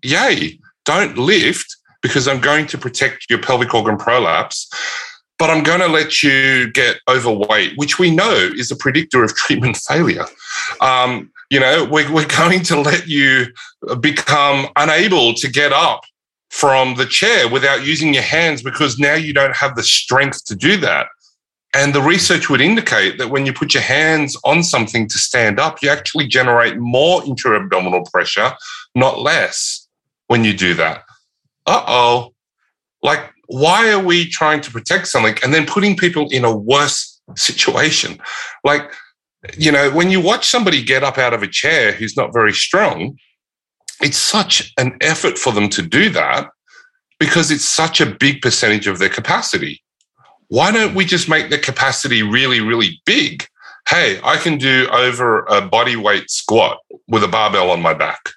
[0.03, 4.69] yay, don't lift because I'm going to protect your pelvic organ prolapse,
[5.39, 9.35] but I'm going to let you get overweight, which we know is a predictor of
[9.35, 10.27] treatment failure.
[10.81, 13.47] Um, you know, we're, we're going to let you
[14.01, 16.03] become unable to get up
[16.51, 20.55] from the chair without using your hands because now you don't have the strength to
[20.55, 21.07] do that.
[21.75, 25.61] And the research would indicate that when you put your hands on something to stand
[25.61, 28.53] up, you actually generate more intra abdominal pressure,
[28.95, 29.87] not less,
[30.29, 31.03] when you do that.
[31.67, 32.35] Uh oh.
[33.03, 37.21] Like, why are we trying to protect something and then putting people in a worse
[37.37, 38.19] situation?
[38.65, 38.93] Like,
[39.59, 42.53] you know, when you watch somebody get up out of a chair who's not very
[42.53, 43.17] strong,
[44.01, 46.49] it's such an effort for them to do that
[47.19, 49.83] because it's such a big percentage of their capacity
[50.49, 53.47] why don't we just make the capacity really, really big?
[53.89, 56.79] Hey, I can do over a body weight squat
[57.09, 58.31] with a barbell on my back.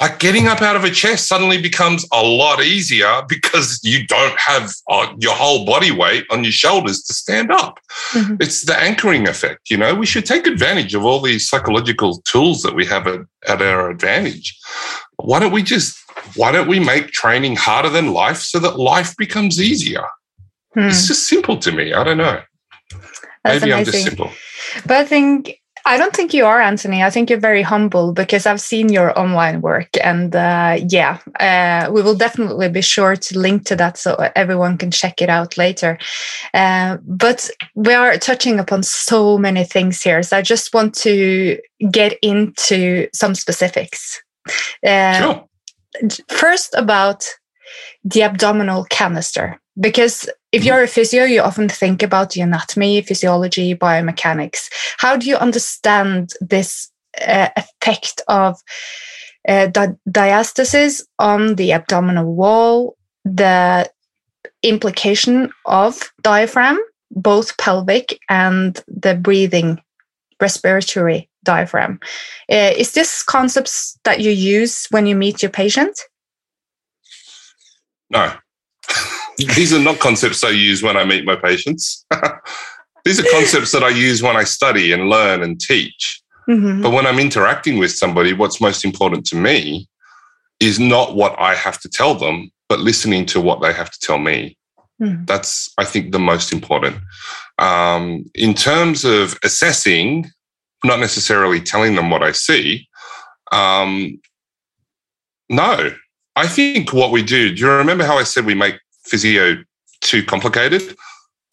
[0.00, 4.38] Like getting up out of a chair suddenly becomes a lot easier because you don't
[4.38, 7.78] have uh, your whole body weight on your shoulders to stand up.
[8.12, 8.36] Mm-hmm.
[8.40, 9.68] It's the anchoring effect.
[9.68, 13.20] You know, we should take advantage of all these psychological tools that we have at,
[13.46, 14.58] at our advantage.
[15.16, 15.98] Why don't we just,
[16.34, 20.06] why don't we make training harder than life so that life becomes easier?
[20.74, 20.88] Hmm.
[20.88, 21.92] It's just simple to me.
[21.92, 22.40] I don't know.
[23.44, 23.72] That's Maybe amazing.
[23.72, 24.30] I'm just simple.
[24.86, 27.02] But I think I don't think you are, Antony.
[27.02, 31.90] I think you're very humble because I've seen your online work, and uh, yeah, uh,
[31.90, 35.56] we will definitely be sure to link to that so everyone can check it out
[35.56, 35.98] later.
[36.52, 41.58] Uh, but we are touching upon so many things here, so I just want to
[41.90, 44.22] get into some specifics.
[44.86, 45.46] Uh, sure.
[46.28, 47.26] First, about
[48.04, 53.74] the abdominal canister, because if you're a physio, you often think about the anatomy, physiology,
[53.74, 54.68] biomechanics.
[54.98, 56.90] How do you understand this
[57.26, 58.58] uh, effect of
[59.48, 63.90] uh, di- diastasis on the abdominal wall, the
[64.62, 66.78] implication of diaphragm,
[67.10, 69.80] both pelvic and the breathing
[70.40, 72.00] respiratory diaphragm?
[72.50, 75.98] Uh, is this concepts that you use when you meet your patient?
[78.10, 78.32] No.
[79.38, 82.04] These are not concepts I use when I meet my patients.
[83.04, 86.20] These are concepts that I use when I study and learn and teach.
[86.48, 86.82] Mm-hmm.
[86.82, 89.88] But when I'm interacting with somebody, what's most important to me
[90.58, 93.98] is not what I have to tell them, but listening to what they have to
[94.00, 94.58] tell me.
[95.00, 95.26] Mm.
[95.26, 96.98] That's, I think, the most important.
[97.58, 100.30] Um, in terms of assessing,
[100.84, 102.88] not necessarily telling them what I see,
[103.52, 104.20] um,
[105.48, 105.94] no.
[106.36, 109.56] I think what we do, do you remember how I said we make physio
[110.00, 110.96] too complicated.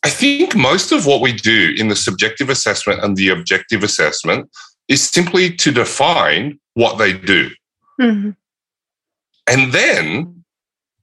[0.04, 4.50] I think most of what we do in the subjective assessment and the objective assessment
[4.88, 7.50] is simply to define what they do.
[8.00, 8.32] Mm-hmm.
[9.48, 10.44] And then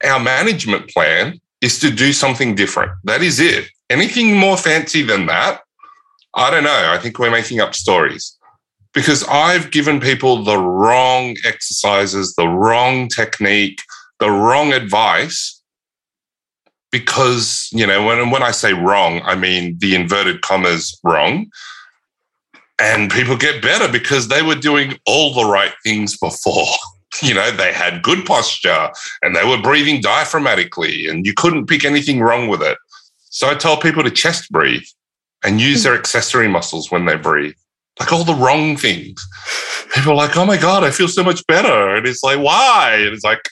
[0.05, 2.93] our management plan is to do something different.
[3.05, 3.67] That is it.
[3.91, 5.61] Anything more fancy than that,
[6.35, 6.91] I don't know.
[6.93, 8.37] I think we're making up stories
[8.95, 13.83] because I've given people the wrong exercises, the wrong technique,
[14.21, 15.61] the wrong advice.
[16.93, 21.51] Because, you know, when, when I say wrong, I mean the inverted commas wrong.
[22.79, 26.67] And people get better because they were doing all the right things before.
[27.23, 28.91] you know, they had good posture
[29.23, 32.79] and they were breathing diaphragmatically and you couldn't pick anything wrong with it.
[33.31, 34.85] So I told people to chest breathe
[35.43, 35.91] and use mm-hmm.
[35.91, 37.55] their accessory muscles when they breathe.
[38.01, 39.25] Like all the wrong things.
[39.95, 41.95] People are like, oh my God, I feel so much better.
[41.95, 42.97] And it's like, why?
[42.97, 43.49] And it's like,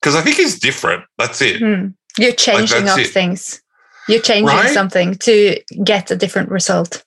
[0.00, 1.04] because I think it's different.
[1.18, 1.60] That's it.
[1.60, 1.94] Mm.
[2.18, 3.08] You're changing like, up it.
[3.08, 3.62] things.
[4.08, 4.70] You're changing right?
[4.70, 7.04] something to get a different result.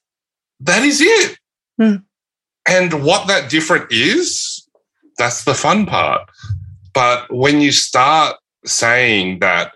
[0.59, 1.37] That is it.
[1.81, 2.03] Mm.
[2.67, 4.67] And what that different is,
[5.17, 6.29] that's the fun part.
[6.93, 8.35] But when you start
[8.65, 9.71] saying that,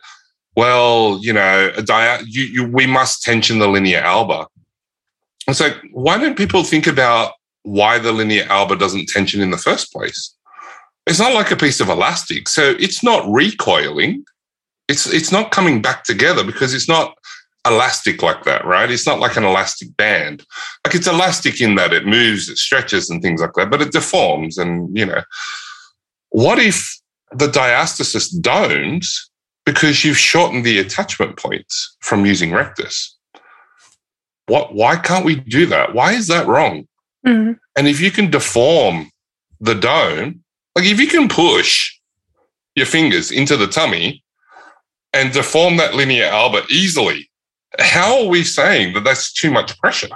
[0.56, 4.48] well, you know, a dia- you, you, we must tension the linea alba.
[5.47, 9.58] It's like, why don't people think about why the linea alba doesn't tension in the
[9.58, 10.36] first place?
[11.08, 12.47] It's not like a piece of elastic.
[12.47, 14.23] So it's not recoiling.
[14.88, 17.15] It's, it's not coming back together because it's not
[17.65, 18.89] elastic like that, right?
[18.89, 20.45] It's not like an elastic band.
[20.86, 23.91] Like it's elastic in that it moves, it stretches and things like that, but it
[23.91, 24.58] deforms.
[24.58, 25.23] And, you know,
[26.30, 26.99] what if
[27.32, 29.06] the diastasis don't
[29.65, 33.15] because you've shortened the attachment points from using rectus?
[34.52, 35.94] What, why can't we do that?
[35.94, 36.88] Why is that wrong?
[37.26, 37.54] Mm-hmm.
[37.78, 39.10] And if you can deform
[39.60, 40.44] the dome,
[40.76, 41.94] like if you can push
[42.76, 44.24] your fingers into the tummy
[45.14, 47.30] and deform that linea alba easily
[47.80, 50.10] how are we saying that that's too much pressure?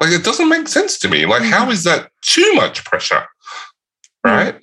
[0.00, 1.26] Like, it doesn't make sense to me.
[1.26, 1.72] Like, how mm-hmm.
[1.72, 3.24] is that too much pressure?
[4.22, 4.56] Right.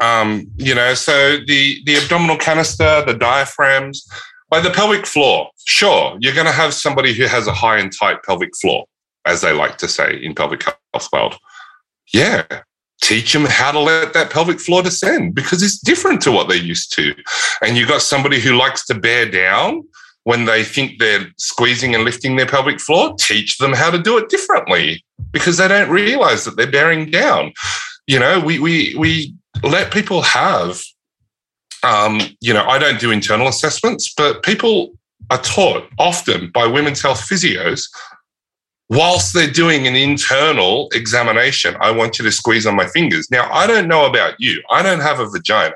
[0.00, 4.06] Um, you know, so the the abdominal canister, the diaphragms,
[4.50, 5.50] like the pelvic floor.
[5.66, 8.84] Sure, you're going to have somebody who has a high and tight pelvic floor,
[9.26, 11.36] as they like to say in pelvic health world.
[12.12, 12.44] Yeah,
[13.02, 16.56] teach them how to let that pelvic floor descend because it's different to what they're
[16.56, 17.14] used to.
[17.62, 19.82] And you've got somebody who likes to bear down
[20.24, 24.16] when they think they're squeezing and lifting their pelvic floor, teach them how to do
[24.16, 27.52] it differently because they don't realize that they're bearing down.
[28.06, 30.82] You know, we we we let people have
[31.84, 34.92] um, you know, I don't do internal assessments, but people
[35.30, 37.86] are taught often by women's health physios
[38.90, 43.30] whilst they're doing an internal examination, I want you to squeeze on my fingers.
[43.30, 44.62] Now, I don't know about you.
[44.70, 45.74] I don't have a vagina,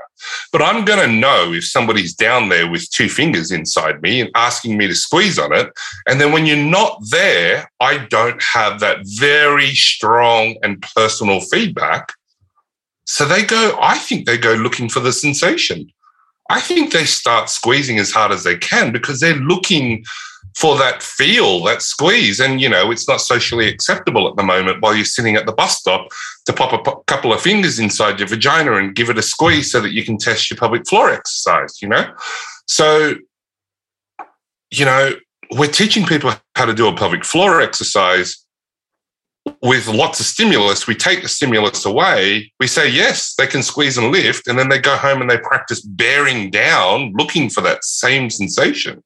[0.52, 4.30] but I'm going to know if somebody's down there with two fingers inside me and
[4.34, 5.70] asking me to squeeze on it.
[6.06, 12.12] And then when you're not there, I don't have that very strong and personal feedback.
[13.06, 15.90] So they go, I think they go looking for the sensation.
[16.48, 20.04] I think they start squeezing as hard as they can because they're looking
[20.56, 22.40] for that feel, that squeeze.
[22.40, 25.52] And, you know, it's not socially acceptable at the moment while you're sitting at the
[25.52, 26.08] bus stop
[26.46, 29.70] to pop a p- couple of fingers inside your vagina and give it a squeeze
[29.70, 32.10] so that you can test your pelvic floor exercise, you know?
[32.66, 33.14] So,
[34.70, 35.12] you know,
[35.52, 38.44] we're teaching people how to do a pelvic floor exercise
[39.62, 40.86] with lots of stimulus.
[40.86, 42.52] We take the stimulus away.
[42.60, 44.46] We say, yes, they can squeeze and lift.
[44.46, 49.02] And then they go home and they practice bearing down, looking for that same sensation.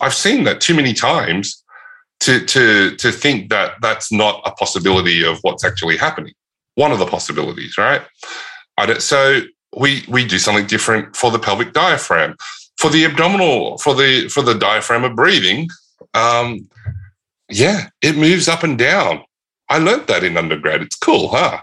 [0.00, 1.62] I've seen that too many times
[2.20, 6.34] to to to think that that's not a possibility of what's actually happening.
[6.74, 8.02] One of the possibilities, right?
[8.98, 9.40] so
[9.76, 12.36] we we do something different for the pelvic diaphragm,
[12.76, 15.68] for the abdominal, for the for the diaphragm of breathing.
[16.14, 16.68] Um,
[17.48, 19.22] yeah, it moves up and down.
[19.70, 20.82] I learned that in undergrad.
[20.82, 21.60] It's cool, huh?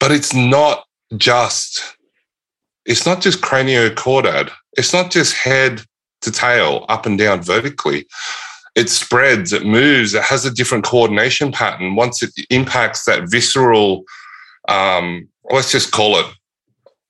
[0.00, 0.84] But it's not
[1.16, 1.96] just
[2.86, 4.50] it's not just craniocaudad.
[4.76, 5.82] It's not just head
[6.20, 8.06] to tail, up and down vertically.
[8.74, 11.94] It spreads, it moves, it has a different coordination pattern.
[11.94, 14.04] Once it impacts that visceral,
[14.68, 16.26] um, let's just call it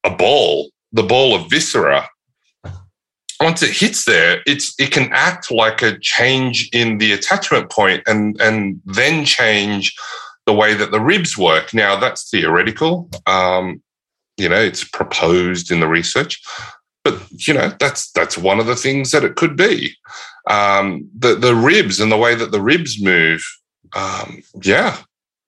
[0.05, 2.09] a ball, the ball of viscera,
[3.41, 8.03] once it hits there, it's it can act like a change in the attachment point
[8.07, 9.95] and and then change
[10.47, 11.73] the way that the ribs work.
[11.73, 13.09] Now that's theoretical.
[13.27, 13.83] Um,
[14.37, 16.43] you know, it's proposed in the research,
[17.03, 19.95] but you know that's that's one of the things that it could be.
[20.49, 23.43] Um, the the ribs and the way that the ribs move
[23.95, 24.99] um, yeah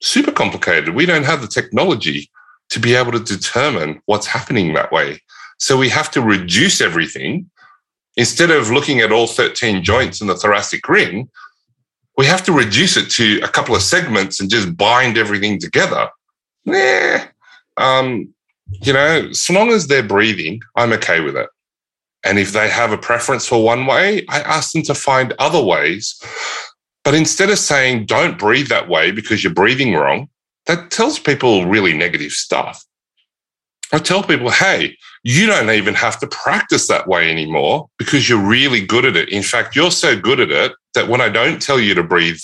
[0.01, 0.94] super complicated.
[0.94, 2.30] We don't have the technology
[2.70, 5.20] to be able to determine what's happening that way.
[5.59, 7.51] So we have to reduce everything.
[8.16, 11.28] Instead of looking at all 13 joints in the thoracic ring
[12.17, 16.09] we have to reduce it to a couple of segments and just bind everything together
[16.64, 17.29] Yeah.
[17.77, 18.33] um,
[18.83, 21.49] you know, so long as they're breathing, I'm okay with it.
[22.25, 25.62] And if they have a preference for one way, I ask them to find other
[25.62, 26.21] ways.
[27.05, 30.29] But instead of saying, don't breathe that way because you're breathing wrong,
[30.67, 32.85] that tells people really negative stuff.
[33.93, 38.45] I tell people, hey, you don't even have to practice that way anymore because you're
[38.45, 39.28] really good at it.
[39.28, 42.41] In fact, you're so good at it that when I don't tell you to breathe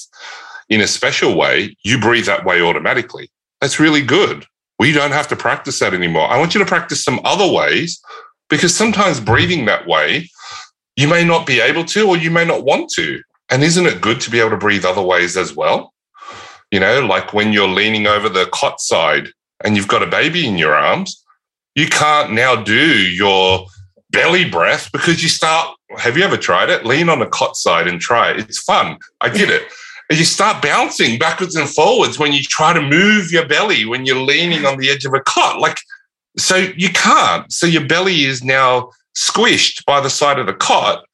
[0.69, 3.31] in a special way, you breathe that way automatically.
[3.61, 4.47] That's really good.
[4.79, 6.29] We don't have to practice that anymore.
[6.29, 8.01] I want you to practice some other ways
[8.49, 10.29] because sometimes breathing that way,
[10.97, 13.21] you may not be able to or you may not want to.
[13.51, 15.93] And isn't it good to be able to breathe other ways as well?
[16.71, 19.29] You know, like when you're leaning over the cot side
[19.63, 21.22] and you've got a baby in your arms,
[21.75, 23.67] you can't now do your
[24.11, 25.77] belly breath because you start.
[25.99, 26.87] Have you ever tried it?
[26.87, 28.39] Lean on the cot side and try it.
[28.39, 28.99] It's fun.
[29.21, 29.63] I did it.
[30.11, 34.05] And you start bouncing backwards and forwards when you try to move your belly when
[34.05, 35.61] you're leaning on the edge of a cot.
[35.61, 35.79] Like,
[36.37, 37.51] so you can't.
[37.53, 41.05] So your belly is now squished by the side of the cot,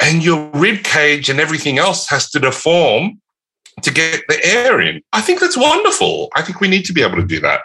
[0.00, 3.20] and your rib cage and everything else has to deform
[3.82, 5.02] to get the air in.
[5.12, 6.28] I think that's wonderful.
[6.34, 7.62] I think we need to be able to do that.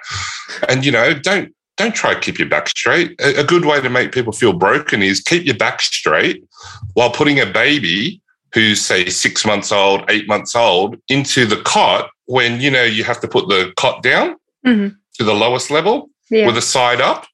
[0.67, 3.15] And you know, don't don't try to keep your back straight.
[3.19, 6.43] A, good way to make people feel broken is keep your back straight
[6.93, 8.21] while putting a baby
[8.53, 13.05] who's say six months old, eight months old into the cot when you know you
[13.05, 14.35] have to put the cot down
[14.67, 14.89] mm-hmm.
[15.13, 16.45] to the lowest level yeah.
[16.45, 17.25] with a side up.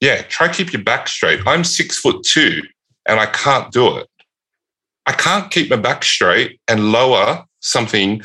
[0.00, 1.40] Yeah, try keep your back straight.
[1.46, 2.62] I'm six foot two
[3.06, 4.08] and I can't do it.
[5.06, 8.22] I can't keep my back straight and lower something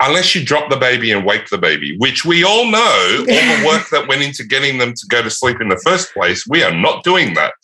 [0.00, 3.64] unless you drop the baby and wake the baby, which we all know all the
[3.66, 6.46] work that went into getting them to go to sleep in the first place.
[6.46, 7.54] We are not doing that.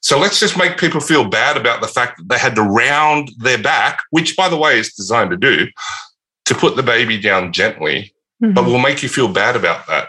[0.00, 3.30] So let's just make people feel bad about the fact that they had to round
[3.38, 5.68] their back, which, by the way, is designed to do,
[6.46, 8.12] to put the baby down gently.
[8.42, 8.54] Mm-hmm.
[8.54, 10.08] But we'll make you feel bad about that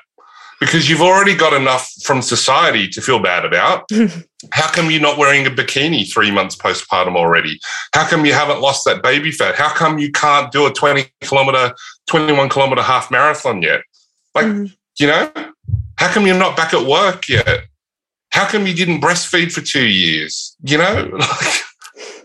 [0.64, 3.90] because you've already got enough from society to feel bad about.
[4.52, 7.60] How come you're not wearing a bikini three months postpartum already?
[7.94, 9.56] How come you haven't lost that baby fat?
[9.56, 11.74] How come you can't do a 20 kilometer,
[12.08, 13.82] 21 kilometer half marathon yet?
[14.36, 14.74] Like, mm.
[15.00, 15.32] you know,
[15.98, 17.66] how come you're not back at work yet?
[18.32, 20.56] How come you didn't breastfeed for two years?
[20.64, 21.60] You know, like,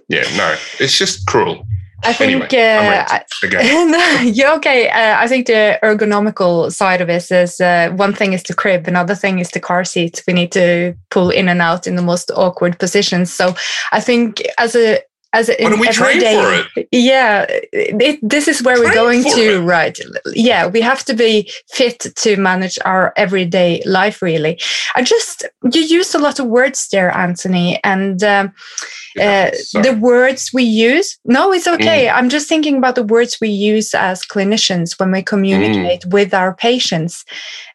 [0.08, 1.66] yeah, no, it's just cruel.
[2.04, 4.88] I think anyway, uh, you're okay.
[4.88, 8.86] Uh, I think the ergonomical side of it is uh, one thing is the crib,
[8.86, 10.22] another thing is the car seat.
[10.26, 13.32] We need to pull in and out in the most awkward positions.
[13.32, 13.54] So
[13.90, 15.00] I think as a
[15.32, 16.88] as don't we train day, for it?
[16.90, 19.60] Yeah, it, this is where train we're going to, it.
[19.60, 19.98] right?
[20.34, 24.22] Yeah, we have to be fit to manage our everyday life.
[24.22, 24.58] Really,
[24.94, 28.54] I just you used a lot of words there, Antony, and um,
[29.20, 31.18] uh, the words we use.
[31.26, 32.06] No, it's okay.
[32.06, 32.14] Mm.
[32.14, 36.12] I'm just thinking about the words we use as clinicians when we communicate mm.
[36.12, 37.26] with our patients,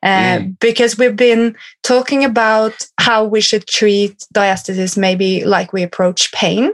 [0.02, 0.60] uh, mm.
[0.60, 6.72] because we've been talking about how we should treat diastasis, maybe like we approach pain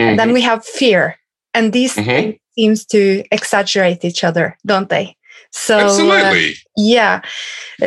[0.00, 0.10] Mm-hmm.
[0.10, 0.34] And then mm-hmm.
[0.34, 1.16] we have fear.
[1.52, 2.30] And these mm-hmm.
[2.54, 5.16] seems to exaggerate each other, don't they?
[5.52, 7.20] So uh, absolutely, uh, yeah.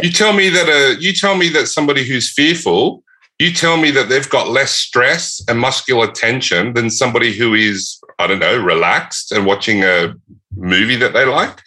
[0.01, 3.03] You tell me that uh, you tell me that somebody who's fearful,
[3.39, 7.99] you tell me that they've got less stress and muscular tension than somebody who is,
[8.19, 10.13] I don't know, relaxed and watching a
[10.55, 11.61] movie that they like.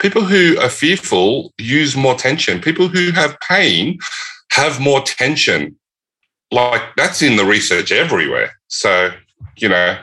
[0.00, 2.60] People who are fearful use more tension.
[2.60, 3.98] People who have pain
[4.52, 5.76] have more tension.
[6.50, 8.50] Like that's in the research everywhere.
[8.66, 9.12] So
[9.56, 9.98] you know,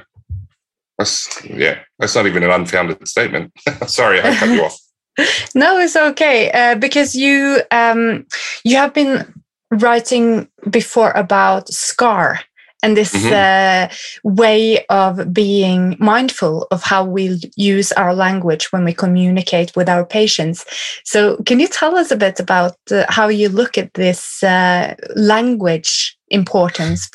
[0.97, 3.51] that's yeah, that's not even an unfounded statement.
[3.87, 4.79] Sorry, I cut you off.
[5.55, 8.25] no, it's okay uh, because you um,
[8.63, 12.39] you have been writing before about scar
[12.83, 13.33] and this mm-hmm.
[13.33, 13.93] uh,
[14.23, 20.05] way of being mindful of how we use our language when we communicate with our
[20.05, 20.63] patients.
[21.03, 24.95] So, can you tell us a bit about uh, how you look at this uh,
[25.15, 27.09] language importance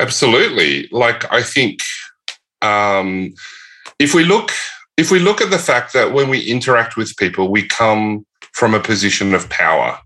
[0.00, 0.88] Absolutely.
[0.92, 1.80] Like I think
[2.62, 3.34] um,
[3.98, 4.50] if we look
[4.96, 8.74] if we look at the fact that when we interact with people, we come from
[8.74, 9.98] a position of power.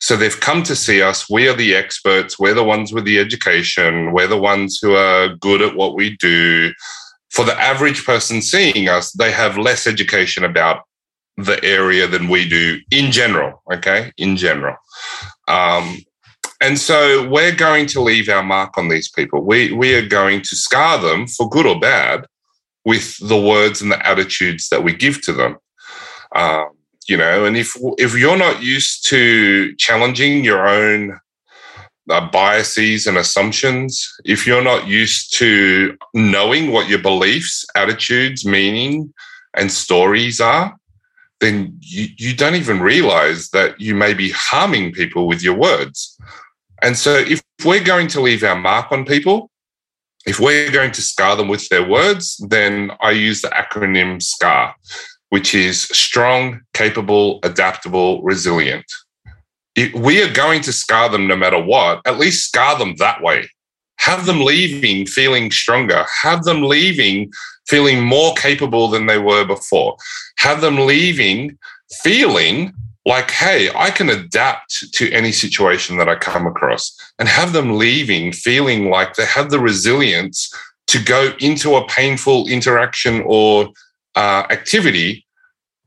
[0.00, 1.30] So they've come to see us.
[1.30, 2.38] We are the experts.
[2.38, 4.12] We're the ones with the education.
[4.12, 6.72] We're the ones who are good at what we do.
[7.30, 10.82] For the average person seeing us, they have less education about
[11.38, 13.62] the area than we do in general.
[13.72, 14.76] Okay, in general.
[15.48, 15.98] Um,
[16.60, 19.42] and so we're going to leave our mark on these people.
[19.42, 22.26] We, we are going to scar them for good or bad
[22.84, 25.58] with the words and the attitudes that we give to them.
[26.34, 26.70] Um,
[27.08, 31.18] you know, and if if you're not used to challenging your own
[32.10, 39.12] uh, biases and assumptions, if you're not used to knowing what your beliefs, attitudes, meaning,
[39.56, 40.76] and stories are,
[41.40, 46.18] then you, you don't even realize that you may be harming people with your words.
[46.82, 49.50] And so if we're going to leave our mark on people,
[50.26, 54.74] if we're going to scar them with their words, then I use the acronym SCAR,
[55.30, 58.84] which is strong, capable, adaptable, resilient.
[59.76, 63.22] If we are going to scar them no matter what, at least scar them that
[63.22, 63.48] way.
[63.98, 66.04] Have them leaving feeling stronger.
[66.22, 67.30] Have them leaving
[67.68, 69.96] feeling more capable than they were before.
[70.38, 71.58] Have them leaving
[72.02, 72.72] feeling
[73.06, 77.78] like, hey, I can adapt to any situation that I come across and have them
[77.78, 80.52] leaving feeling like they have the resilience
[80.88, 83.68] to go into a painful interaction or
[84.16, 85.24] uh, activity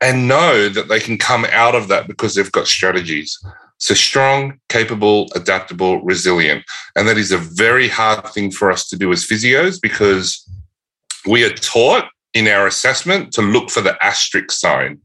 [0.01, 3.37] and know that they can come out of that because they've got strategies.
[3.79, 6.63] So strong, capable, adaptable, resilient.
[6.95, 10.49] And that is a very hard thing for us to do as physios because
[11.27, 14.99] we are taught in our assessment to look for the asterisk sign.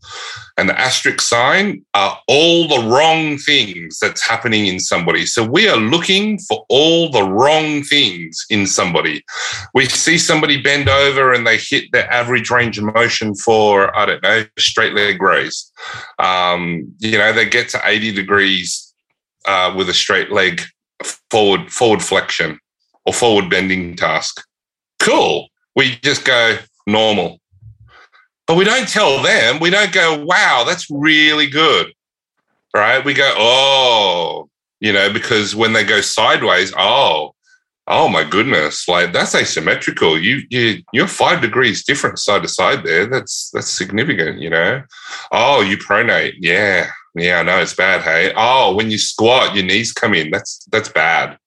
[0.59, 5.25] And the asterisk sign are all the wrong things that's happening in somebody.
[5.25, 9.25] So we are looking for all the wrong things in somebody.
[9.73, 14.07] We see somebody bend over and they hit their average range of motion for, I
[14.07, 15.73] don't know, straight leg raise.
[16.19, 18.95] Um, you know, they get to 80 degrees
[19.47, 20.61] uh, with a straight leg
[21.31, 22.59] forward, forward flexion
[23.07, 24.45] or forward bending task.
[25.01, 25.49] Cool.
[25.77, 27.41] We just go, normal.
[28.47, 31.93] But we don't tell them, we don't go, wow, that's really good.
[32.75, 33.05] Right?
[33.05, 34.49] We go, oh,
[34.81, 37.35] you know, because when they go sideways, oh,
[37.87, 40.19] oh my goodness, like that's asymmetrical.
[40.19, 43.07] You you you're five degrees different side to side there.
[43.07, 44.83] That's that's significant, you know.
[45.33, 48.03] Oh, you pronate, yeah, yeah, I know it's bad.
[48.03, 50.31] Hey, oh, when you squat, your knees come in.
[50.31, 51.39] That's that's bad.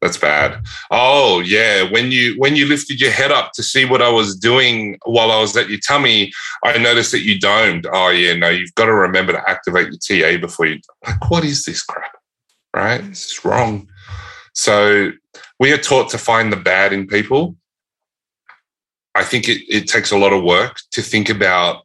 [0.00, 0.64] That's bad.
[0.90, 4.34] Oh yeah, when you when you lifted your head up to see what I was
[4.34, 6.32] doing while I was at your tummy,
[6.64, 7.86] I noticed that you domed.
[7.92, 10.80] Oh yeah, no, you've got to remember to activate your TA before you.
[11.06, 12.12] Like, what is this crap?
[12.74, 13.04] Right?
[13.04, 13.88] It's wrong.
[14.54, 15.12] So
[15.58, 17.56] we are taught to find the bad in people.
[19.14, 21.84] I think it, it takes a lot of work to think about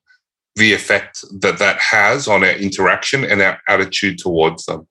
[0.56, 4.88] the effect that that has on our interaction and our attitude towards them.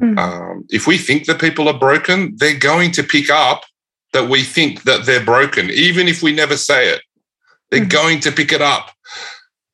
[0.00, 0.18] Mm.
[0.18, 3.64] Um, if we think that people are broken, they're going to pick up
[4.12, 7.02] that we think that they're broken, even if we never say it.
[7.70, 7.90] They're mm.
[7.90, 8.90] going to pick it up.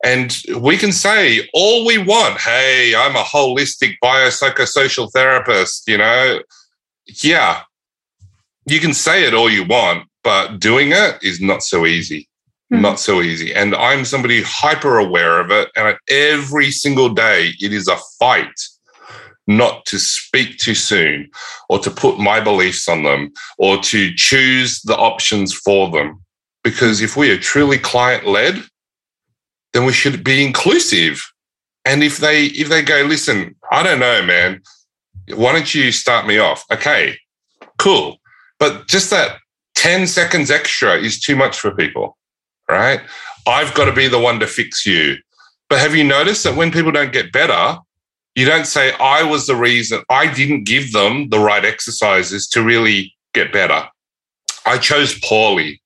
[0.04, 2.40] And we can say all we want.
[2.40, 6.40] Hey, I'm a holistic biopsychosocial therapist, you know.
[7.22, 7.62] Yeah,
[8.66, 12.28] you can say it all you want, but doing it is not so easy.
[12.72, 12.80] Mm.
[12.80, 13.54] Not so easy.
[13.54, 15.68] And I'm somebody hyper aware of it.
[15.76, 18.58] And every single day, it is a fight
[19.46, 21.30] not to speak too soon
[21.68, 26.20] or to put my beliefs on them or to choose the options for them.
[26.62, 28.62] Because if we are truly client led,
[29.72, 31.22] then we should be inclusive.
[31.84, 34.62] And if they if they go, listen, I don't know, man,
[35.34, 36.64] why don't you start me off?
[36.70, 37.16] Okay,
[37.78, 38.18] cool.
[38.60, 39.38] But just that
[39.74, 42.16] 10 seconds extra is too much for people,
[42.70, 43.00] right?
[43.46, 45.16] I've got to be the one to fix you.
[45.68, 47.78] But have you noticed that when people don't get better,
[48.34, 52.62] you don't say, I was the reason, I didn't give them the right exercises to
[52.62, 53.88] really get better.
[54.64, 55.80] I chose poorly.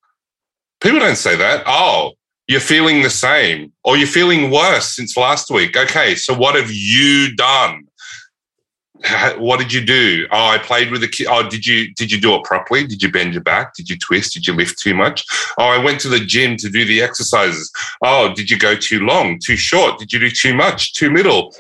[0.81, 1.65] People don't say that.
[1.67, 2.13] Oh,
[2.47, 5.77] you're feeling the same or you're feeling worse since last week.
[5.77, 7.83] Okay, so what have you done?
[9.37, 10.27] What did you do?
[10.31, 11.27] Oh, I played with the kid.
[11.29, 12.87] Oh, did you did you do it properly?
[12.87, 13.75] Did you bend your back?
[13.75, 14.33] Did you twist?
[14.33, 15.25] Did you lift too much?
[15.59, 17.71] Oh, I went to the gym to do the exercises.
[18.03, 19.99] Oh, did you go too long, too short?
[19.99, 21.55] Did you do too much, too little?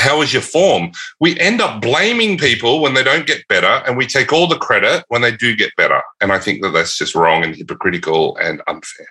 [0.00, 0.92] How is your form?
[1.20, 4.56] We end up blaming people when they don't get better, and we take all the
[4.56, 6.02] credit when they do get better.
[6.20, 9.08] And I think that that's just wrong and hypocritical and unfair.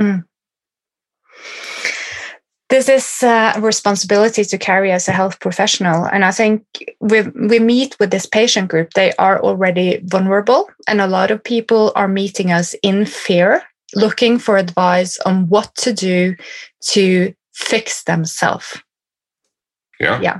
[0.00, 0.24] Mm.
[2.70, 6.06] This is a responsibility to carry as a health professional.
[6.06, 6.64] And I think
[7.00, 10.70] we, we meet with this patient group, they are already vulnerable.
[10.88, 13.62] And a lot of people are meeting us in fear,
[13.94, 16.34] looking for advice on what to do
[16.92, 18.80] to fix themselves
[20.02, 20.20] yeah.
[20.20, 20.38] Yeah.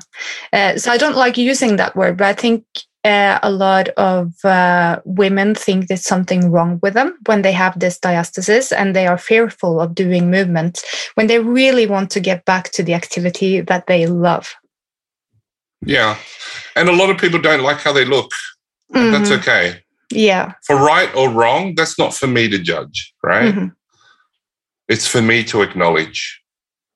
[0.52, 2.64] Uh, so I don't like using that word, but I think
[3.04, 7.78] uh, a lot of uh, women think there's something wrong with them when they have
[7.78, 10.82] this diastasis and they are fearful of doing movement
[11.14, 14.54] when they really want to get back to the activity that they love.
[15.84, 16.16] Yeah.
[16.76, 18.30] And a lot of people don't like how they look.
[18.92, 19.12] Mm-hmm.
[19.12, 19.80] That's okay.
[20.12, 20.52] Yeah.
[20.66, 23.54] For right or wrong, that's not for me to judge, right?
[23.54, 23.66] Mm-hmm.
[24.88, 26.41] It's for me to acknowledge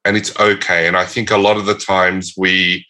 [0.07, 0.86] and it's okay.
[0.86, 2.86] And I think a lot of the times we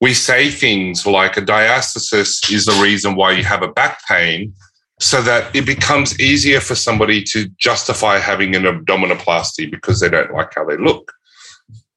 [0.00, 4.54] we say things like a diastasis is the reason why you have a back pain,
[5.00, 10.32] so that it becomes easier for somebody to justify having an abdominoplasty because they don't
[10.32, 11.12] like how they look.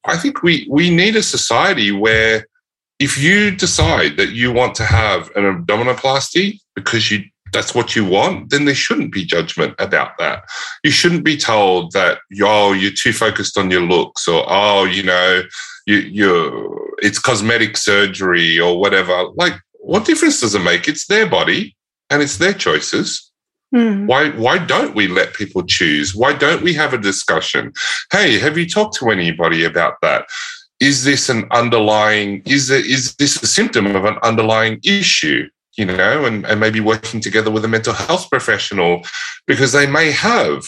[0.04, 2.46] I think we we need a society where
[2.98, 8.04] if you decide that you want to have an abdominoplasty because you that's what you
[8.04, 10.44] want, then there shouldn't be judgment about that.
[10.84, 15.02] You shouldn't be told that, oh, you're too focused on your looks or, oh, you
[15.02, 15.42] know,
[15.86, 19.30] you, you're, it's cosmetic surgery or whatever.
[19.34, 20.88] Like, what difference does it make?
[20.88, 21.76] It's their body
[22.10, 23.30] and it's their choices.
[23.74, 24.06] Mm.
[24.06, 26.14] Why, why don't we let people choose?
[26.14, 27.72] Why don't we have a discussion?
[28.12, 30.26] Hey, have you talked to anybody about that?
[30.78, 35.48] Is this an underlying, is, it, is this a symptom of an underlying issue?
[35.76, 39.02] You know, and, and maybe working together with a mental health professional
[39.46, 40.64] because they may have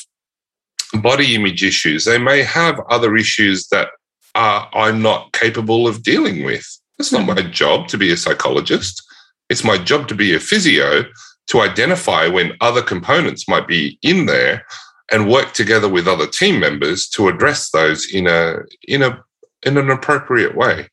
[1.00, 2.04] body image issues.
[2.04, 3.88] They may have other issues that
[4.34, 6.66] I'm not capable of dealing with.
[6.98, 9.02] It's not my job to be a psychologist.
[9.48, 11.04] It's my job to be a physio
[11.48, 14.64] to identify when other components might be in there
[15.10, 19.22] and work together with other team members to address those in a in a
[19.64, 20.88] in an appropriate way.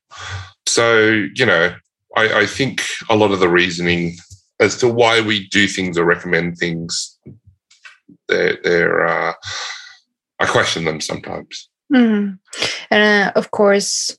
[0.66, 1.76] So, you know,
[2.16, 4.16] I, I think a lot of the reasoning
[4.60, 7.18] as to why we do things or recommend things,
[8.28, 9.34] they're, they're uh,
[10.40, 11.70] I question them sometimes.
[11.94, 12.40] Mm.
[12.90, 14.18] And uh, of course,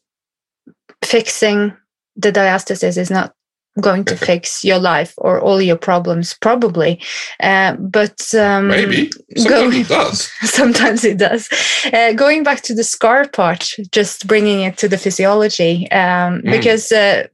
[1.05, 1.77] fixing
[2.17, 3.35] the diastasis is not
[3.81, 6.99] going to fix your life or all your problems probably
[7.41, 11.49] uh, but um, maybe sometimes going, it does sometimes it does
[11.93, 16.51] uh, going back to the scar part just bringing it to the physiology um, mm.
[16.51, 17.27] because uh,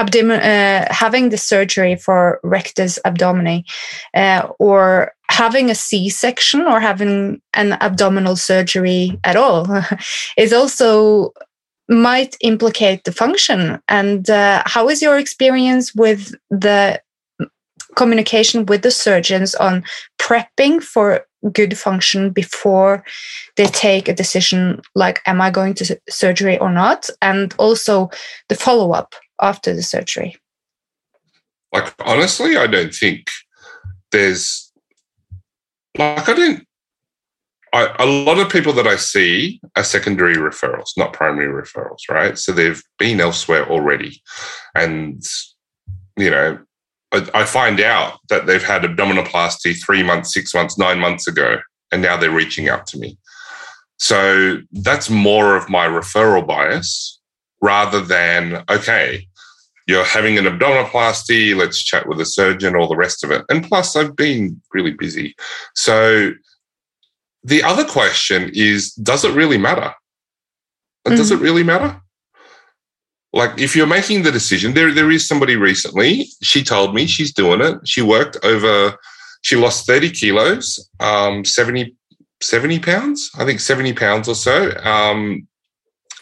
[0.00, 3.64] abdomen, uh, having the surgery for rectus abdomini
[4.14, 9.66] uh, or having a C-section or having an abdominal surgery at all
[10.36, 11.32] is also
[11.88, 13.80] might implicate the function.
[13.88, 17.00] And uh, how is your experience with the
[17.96, 19.84] communication with the surgeons on
[20.18, 23.02] prepping for good function before
[23.56, 28.10] they take a decision like am i going to surgery or not and also
[28.48, 30.36] the follow up after the surgery?
[31.72, 33.28] Like, honestly, I don't think
[34.10, 34.72] there's,
[35.96, 36.66] like, I don't,
[37.72, 42.36] I, a lot of people that I see are secondary referrals, not primary referrals, right?
[42.36, 44.20] So they've been elsewhere already.
[44.74, 45.22] And,
[46.16, 46.58] you know,
[47.12, 51.60] I, I find out that they've had abdominoplasty three months, six months, nine months ago,
[51.92, 53.16] and now they're reaching out to me.
[53.98, 57.20] So that's more of my referral bias
[57.62, 59.28] rather than, okay,
[59.90, 63.44] you're having an abdominoplasty, let's chat with a surgeon, all the rest of it.
[63.48, 65.34] And plus, I've been really busy.
[65.74, 66.32] So
[67.42, 69.92] the other question is does it really matter?
[71.06, 71.16] Mm-hmm.
[71.16, 71.42] Does it mm.
[71.42, 72.00] really matter?
[73.32, 77.32] Like if you're making the decision, there there is somebody recently, she told me she's
[77.32, 77.76] doing it.
[77.84, 78.96] She worked over,
[79.42, 81.94] she lost 30 kilos, um, 70,
[82.40, 84.76] 70 pounds, I think 70 pounds or so.
[84.84, 85.46] Um,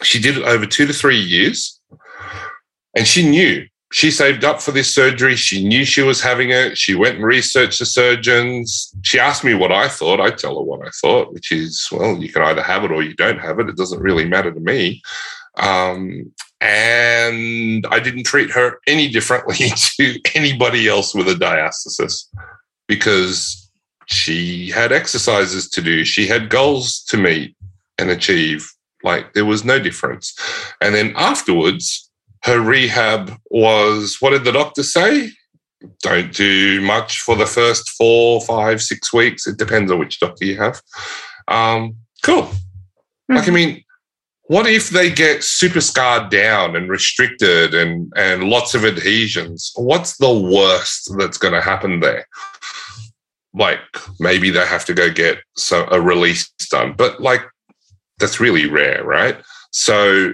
[0.03, 1.78] she did it over two to three years.
[2.99, 5.37] And she knew she saved up for this surgery.
[5.37, 6.77] She knew she was having it.
[6.77, 8.93] She went and researched the surgeons.
[9.03, 10.19] She asked me what I thought.
[10.19, 13.01] I tell her what I thought, which is, well, you can either have it or
[13.01, 13.69] you don't have it.
[13.69, 15.01] It doesn't really matter to me.
[15.57, 16.29] Um,
[16.59, 22.25] and I didn't treat her any differently to anybody else with a diastasis
[22.85, 23.71] because
[24.07, 26.03] she had exercises to do.
[26.03, 27.55] She had goals to meet
[27.97, 28.69] and achieve.
[29.03, 30.37] Like there was no difference.
[30.81, 32.08] And then afterwards,
[32.43, 35.31] her rehab was what did the doctor say?
[36.01, 39.47] Don't do much for the first four, five, six weeks.
[39.47, 40.81] It depends on which doctor you have.
[41.47, 42.43] Um, cool.
[42.43, 43.35] Mm-hmm.
[43.35, 43.83] Like, I mean,
[44.43, 49.71] what if they get super scarred down and restricted and, and lots of adhesions?
[49.75, 52.25] What's the worst that's going to happen there?
[53.53, 53.79] Like
[54.19, 57.41] maybe they have to go get so, a release done, but like
[58.19, 59.37] that's really rare, right?
[59.71, 60.33] So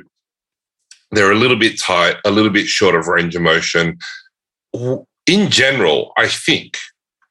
[1.11, 3.97] they're a little bit tight, a little bit short of range of motion.
[4.73, 6.77] In general, I think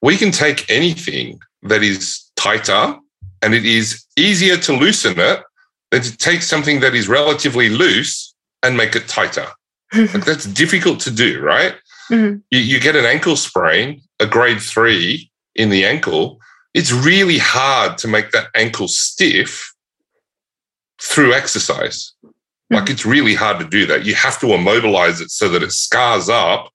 [0.01, 2.95] we can take anything that is tighter
[3.41, 5.43] and it is easier to loosen it
[5.91, 9.47] than to take something that is relatively loose and make it tighter.
[9.95, 11.75] like that's difficult to do, right?
[12.11, 12.37] Mm-hmm.
[12.51, 16.39] You, you get an ankle sprain, a grade three in the ankle.
[16.73, 19.73] It's really hard to make that ankle stiff
[21.01, 22.13] through exercise.
[22.69, 24.05] Like it's really hard to do that.
[24.05, 26.71] You have to immobilize it so that it scars up,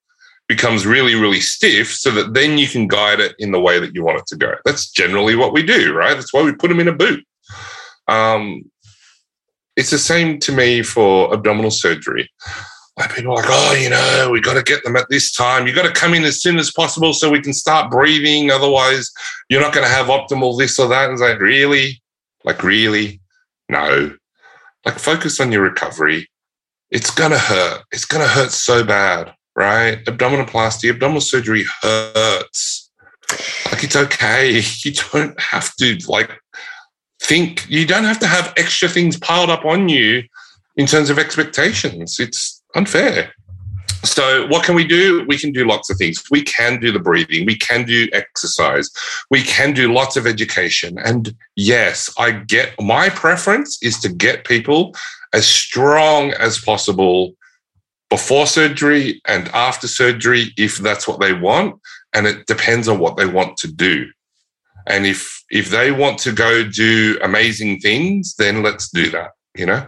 [0.47, 3.95] becomes really, really stiff, so that then you can guide it in the way that
[3.95, 4.55] you want it to go.
[4.65, 6.15] That's generally what we do, right?
[6.15, 7.25] That's why we put them in a boot.
[8.07, 8.71] Um,
[9.77, 12.31] it's the same to me for abdominal surgery.
[12.97, 15.67] Like people are like, oh, you know, we got to get them at this time.
[15.67, 18.51] You got to come in as soon as possible so we can start breathing.
[18.51, 19.11] Otherwise,
[19.49, 21.05] you're not going to have optimal this or that.
[21.05, 22.01] And it's like, really?
[22.45, 23.21] Like, really?
[23.69, 24.17] No
[24.85, 26.27] like focus on your recovery
[26.91, 27.85] it's to hurt.
[27.93, 30.05] It's to hurt so bad, right?
[30.05, 32.91] Abdominoplasty, abdominal surgery hurts.
[33.71, 34.61] Like it's okay.
[34.85, 36.33] You don't have to like
[37.23, 40.23] think, you don't have to have extra things piled up on you
[40.77, 42.19] in terms of expectations.
[42.19, 43.33] It's unfair.
[44.03, 45.25] So, what can we do?
[45.29, 46.23] We can do lots of things.
[46.31, 47.45] We can do the breathing.
[47.45, 48.89] We can do exercise.
[49.31, 50.99] We can do lots of education.
[50.99, 54.95] And yes, I get my preference is to get people
[55.35, 57.35] as strong as possible
[58.09, 61.81] before surgery and after surgery if that's what they want.
[62.15, 64.11] And it depends on what they want to do.
[64.87, 69.67] And if if they want to go do amazing things, then let's do that, you
[69.67, 69.87] know?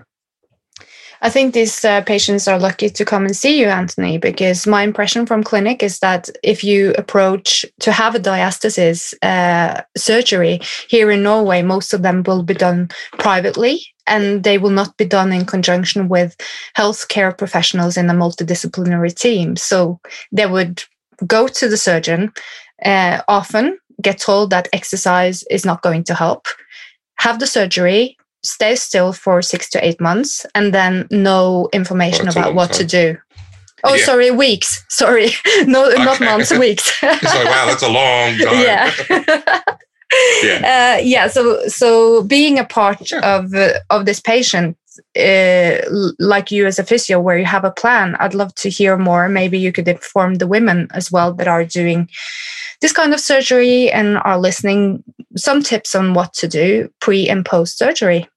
[1.25, 4.83] I think these uh, patients are lucky to come and see you, Antony, because my
[4.83, 11.13] impression from clinic is that if you approach to have a diastasis uh, surgery here
[11.13, 15.33] in Norway, most of them will be done privately and they will not be done
[15.33, 16.37] in conjunction with
[16.77, 19.55] healthcare professionals in a multidisciplinary team.
[19.55, 20.01] So
[20.33, 20.83] they would
[21.25, 22.33] go to the surgeon
[22.85, 26.49] uh, often, get told that exercise is not going to help,
[27.19, 32.55] have the surgery, stay still for six to eight months and then no information about
[32.55, 32.79] what time.
[32.79, 33.19] to do.
[33.85, 34.05] Oh, yeah.
[34.05, 34.85] sorry, weeks.
[34.89, 35.31] Sorry,
[35.65, 36.05] no, okay.
[36.05, 36.93] not months, weeks.
[37.03, 38.63] it's like wow, that's a long time.
[38.63, 38.93] Yeah.
[40.43, 40.97] yeah.
[40.99, 41.27] Uh, yeah.
[41.27, 43.37] So, so being a part yeah.
[43.37, 44.77] of uh, of this patient,
[45.19, 45.79] uh,
[46.19, 49.29] like you as a physio, where you have a plan, I'd love to hear more.
[49.29, 52.09] Maybe you could inform the women as well that are doing
[52.81, 55.03] this kind of surgery and are listening.
[55.37, 58.29] Some tips on what to do pre and post surgery.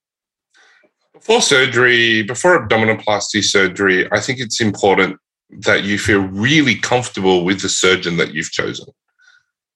[1.25, 5.17] Before surgery, before abdominoplasty surgery, I think it's important
[5.61, 8.85] that you feel really comfortable with the surgeon that you've chosen.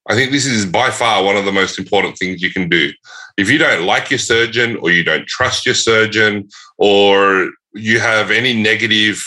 [0.08, 2.92] I think this is by far one of the most important things you can do.
[3.36, 6.48] If you don't like your surgeon or you don't trust your surgeon
[6.78, 9.20] or you have any negative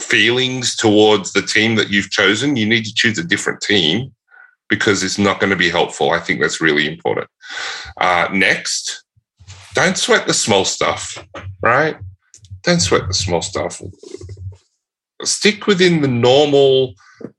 [0.00, 4.14] feelings towards the team that you've chosen, you need to choose a different team
[4.70, 6.12] because it's not going to be helpful.
[6.12, 7.28] I think that's really important.
[7.98, 9.04] Uh, next,
[9.76, 11.22] don't sweat the small stuff,
[11.66, 11.96] right?
[12.62, 13.82] Don't sweat the small stuff.
[15.22, 16.94] Stick within the normal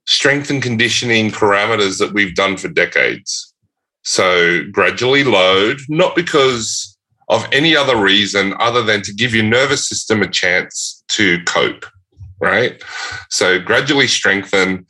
[0.05, 3.53] strength and conditioning parameters that we've done for decades.
[4.03, 6.97] So gradually load, not because
[7.30, 11.86] of any other reason other than to give your nervous system a chance to cope,
[12.39, 12.82] right?
[13.30, 14.86] So gradually strengthen,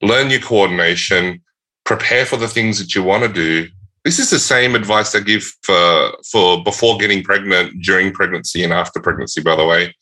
[0.00, 1.42] learn your coordination,
[1.84, 3.68] prepare for the things that you want to do,
[4.04, 8.72] this is the same advice I give for for before getting pregnant, during pregnancy, and
[8.72, 9.40] after pregnancy.
[9.40, 9.94] By the way,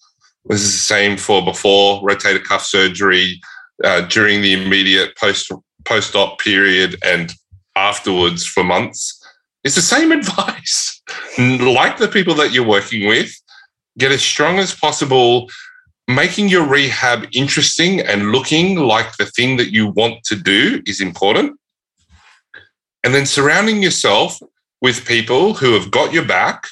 [0.47, 3.41] this is the same for before rotator cuff surgery,
[3.85, 5.53] uh, during the immediate post
[5.85, 7.33] post op period, and
[7.77, 9.19] afterwards for months.
[9.65, 11.03] It's the same advice.
[11.39, 13.31] like the people that you're working with,
[13.99, 15.51] get as strong as possible.
[16.09, 21.01] Making your rehab interesting and looking like the thing that you want to do is
[21.01, 21.60] important
[23.05, 24.39] and then surrounding yourself
[24.81, 26.67] with people who have got your back,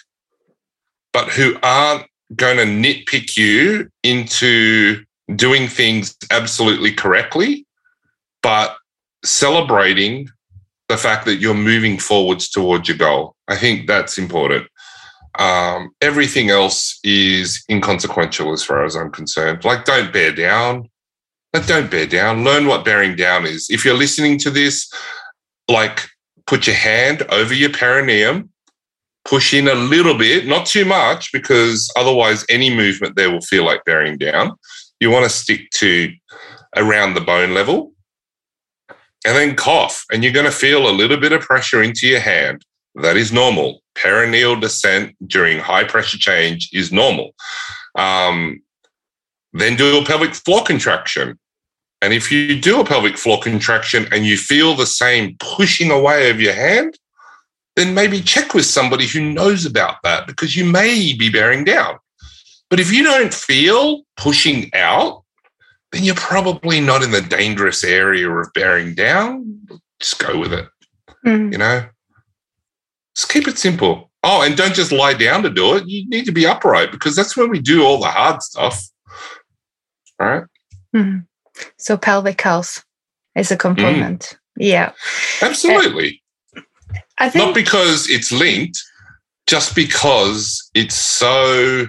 [1.13, 5.05] but who aren't going to nitpick you into
[5.35, 7.67] doing things absolutely correctly,
[8.43, 8.77] but
[9.25, 10.29] celebrating
[10.89, 13.35] the fact that you're moving forwards towards your goal.
[13.47, 14.67] I think that's important.
[15.39, 19.65] Um, everything else is inconsequential as far as I'm concerned.
[19.65, 20.89] Like, don't bear down.
[21.53, 22.45] But don't bear down.
[22.45, 23.69] Learn what bearing down is.
[23.71, 24.93] If you're listening to this,
[25.69, 26.09] like
[26.49, 28.51] put your hand over your perineum,
[29.25, 33.65] push in a little bit, not too much, because otherwise any movement there will feel
[33.65, 34.53] like bearing down.
[34.99, 36.11] You want to stick to
[36.75, 37.93] around the bone level
[39.27, 40.05] and then cough.
[40.11, 42.65] And you're going to feel a little bit of pressure into your hand.
[42.95, 43.83] That is normal.
[43.95, 47.35] Perineal descent during high pressure change is normal.
[47.95, 48.63] Um,
[49.53, 51.39] then do a pelvic floor contraction.
[52.01, 56.31] And if you do a pelvic floor contraction and you feel the same pushing away
[56.31, 56.99] of your hand,
[57.77, 61.99] then maybe check with somebody who knows about that because you may be bearing down.
[62.71, 65.25] But if you don't feel pushing out,
[65.93, 69.61] then you're probably not in the dangerous area of bearing down.
[70.01, 70.69] Just go with it.
[71.25, 71.53] Mm.
[71.53, 71.89] You know,
[73.17, 74.11] just keep it simple.
[74.23, 75.87] Oh, and don't just lie down to do it.
[75.87, 78.83] You need to be upright because that's when we do all the hard stuff.
[80.21, 80.45] All right.
[80.95, 81.25] mm.
[81.77, 82.85] So pelvic health
[83.37, 84.21] is a component.
[84.21, 84.37] Mm.
[84.59, 84.93] Yeah.
[85.43, 86.23] Absolutely.
[86.57, 86.61] Uh,
[87.19, 88.79] I think not because it's linked,
[89.47, 91.87] just because it's so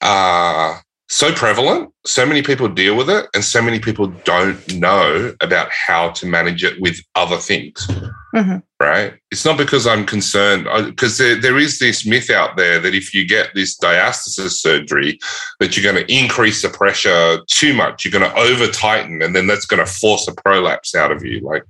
[0.00, 0.78] uh,
[1.14, 1.92] so prevalent.
[2.04, 6.26] So many people deal with it, and so many people don't know about how to
[6.26, 7.86] manage it with other things.
[8.34, 8.56] Mm-hmm.
[8.80, 9.14] Right?
[9.30, 13.14] It's not because I'm concerned, because there, there is this myth out there that if
[13.14, 15.20] you get this diastasis surgery,
[15.60, 18.04] that you're going to increase the pressure too much.
[18.04, 21.24] You're going to over tighten, and then that's going to force a prolapse out of
[21.24, 21.38] you.
[21.40, 21.62] Like,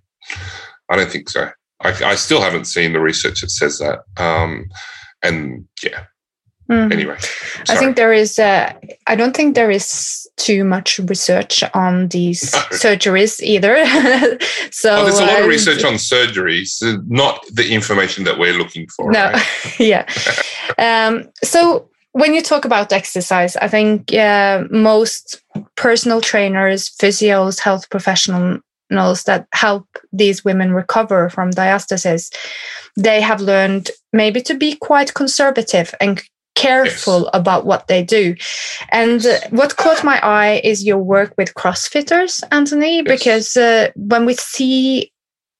[0.88, 1.50] I don't think so.
[1.82, 4.00] I, I still haven't seen the research that says that.
[4.16, 4.70] Um,
[5.22, 6.04] and yeah,
[6.70, 6.92] Mm.
[6.92, 7.64] Anyway, sorry.
[7.68, 8.38] I think there is.
[8.38, 8.72] Uh,
[9.06, 12.58] I don't think there is too much research on these no.
[12.70, 13.84] surgeries either.
[14.70, 18.86] so oh, there's a lot of research on surgeries, not the information that we're looking
[18.88, 19.10] for.
[19.12, 19.46] No, right?
[19.78, 20.06] yeah.
[20.78, 25.42] um, so when you talk about exercise, I think uh, most
[25.76, 28.62] personal trainers, physios, health professionals
[29.26, 32.32] that help these women recover from diastasis,
[32.96, 36.22] they have learned maybe to be quite conservative and
[36.54, 37.30] careful yes.
[37.32, 38.36] about what they do.
[38.90, 43.04] And uh, what caught my eye is your work with CrossFitters, Antony, yes.
[43.06, 45.12] because uh, when we see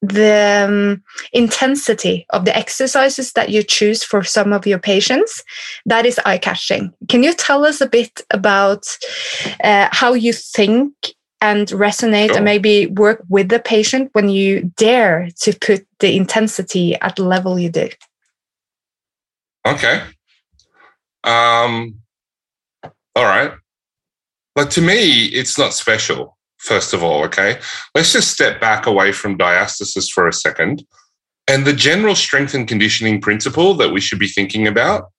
[0.03, 5.43] the um, intensity of the exercises that you choose for some of your patients,
[5.87, 6.93] that is eye catching.
[7.09, 8.87] Can you tell us a bit about
[9.63, 10.93] uh, how you think
[11.41, 12.37] and resonate sure.
[12.37, 17.25] and maybe work with the patient when you dare to put the intensity at the
[17.25, 17.89] level you do?
[19.67, 20.03] Okay.
[21.25, 21.97] Um,
[23.17, 23.53] all right.
[24.55, 27.59] But to me, it's not special, first of all, okay?
[27.95, 30.85] Let's just step back away from diastasis for a second.
[31.49, 35.11] And the general strength and conditioning principle that we should be thinking about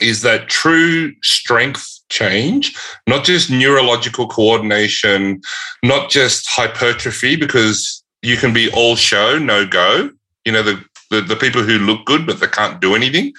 [0.00, 2.76] is that true strength change,
[3.06, 5.40] not just neurological coordination,
[5.82, 10.10] not just hypertrophy, because you can be all show, no go.
[10.44, 13.32] You know, the, the, the people who look good, but they can't do anything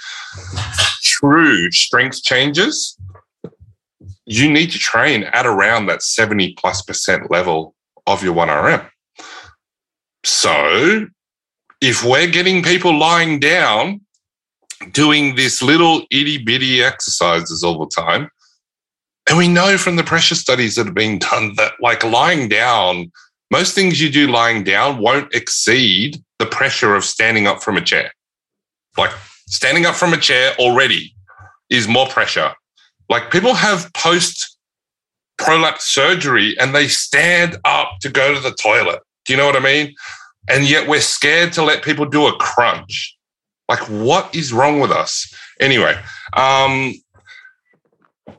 [1.20, 2.98] true strength changes,
[4.26, 7.74] you need to train at around that 70 plus percent level
[8.06, 8.90] of your 1RM.
[10.24, 11.08] So
[11.82, 14.02] if we're getting people lying down
[14.92, 18.30] doing this little itty bitty exercises all the time,
[19.30, 23.12] and we know from the pressure studies that have been done that like lying down,
[23.52, 27.82] most things you do lying down won't exceed the pressure of standing up from a
[27.82, 28.12] chair.
[28.98, 29.12] Like
[29.48, 31.14] standing up from a chair already
[31.70, 32.52] is more pressure.
[33.10, 34.58] Like people have post
[35.38, 39.02] prolapse surgery and they stand up to go to the toilet.
[39.26, 39.94] Do you know what I mean?
[40.50, 43.16] And yet we're scared to let people do a crunch.
[43.70, 45.34] Like, what is wrong with us?
[45.60, 46.00] Anyway,
[46.34, 46.94] um,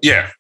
[0.00, 0.30] yeah.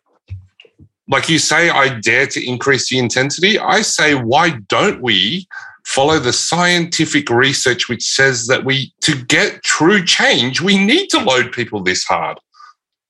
[1.10, 3.58] Like you say, I dare to increase the intensity.
[3.58, 5.46] I say, why don't we
[5.88, 11.18] follow the scientific research which says that we to get true change we need to
[11.18, 12.38] load people this hard.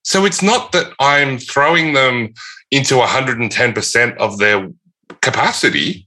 [0.04, 2.32] So it's not that i'm throwing them
[2.70, 4.68] into 110% of their
[5.22, 6.06] capacity.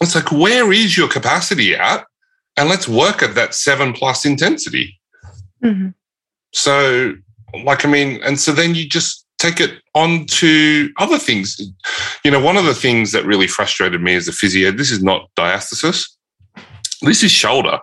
[0.00, 2.06] It's like where is your capacity at?
[2.56, 4.98] And let's work at that 7 plus intensity.
[5.64, 5.88] Mm-hmm.
[6.52, 7.14] so
[7.64, 11.58] like i mean and so then you just take it on to other things.
[12.22, 15.02] You know, one of the things that really frustrated me as a physio, this is
[15.02, 16.04] not diastasis,
[17.00, 17.78] this is shoulder.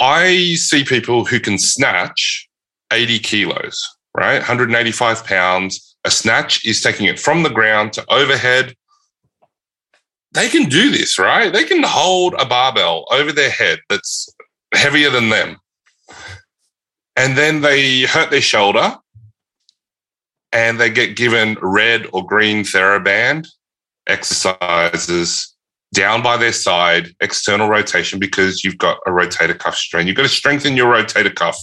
[0.00, 2.48] I see people who can snatch
[2.92, 3.80] 80 kilos,
[4.16, 4.38] right?
[4.38, 5.96] 185 pounds.
[6.04, 8.74] A snatch is taking it from the ground to overhead.
[10.32, 11.52] They can do this, right?
[11.52, 14.28] They can hold a barbell over their head that's
[14.74, 15.56] heavier than them.
[17.14, 18.96] And then they hurt their shoulder
[20.52, 23.46] and they get given red or green TheraBand
[24.06, 25.54] exercises
[25.94, 30.06] down by their side, external rotation, because you've got a rotator cuff strain.
[30.06, 31.58] You've got to strengthen your rotator cuff.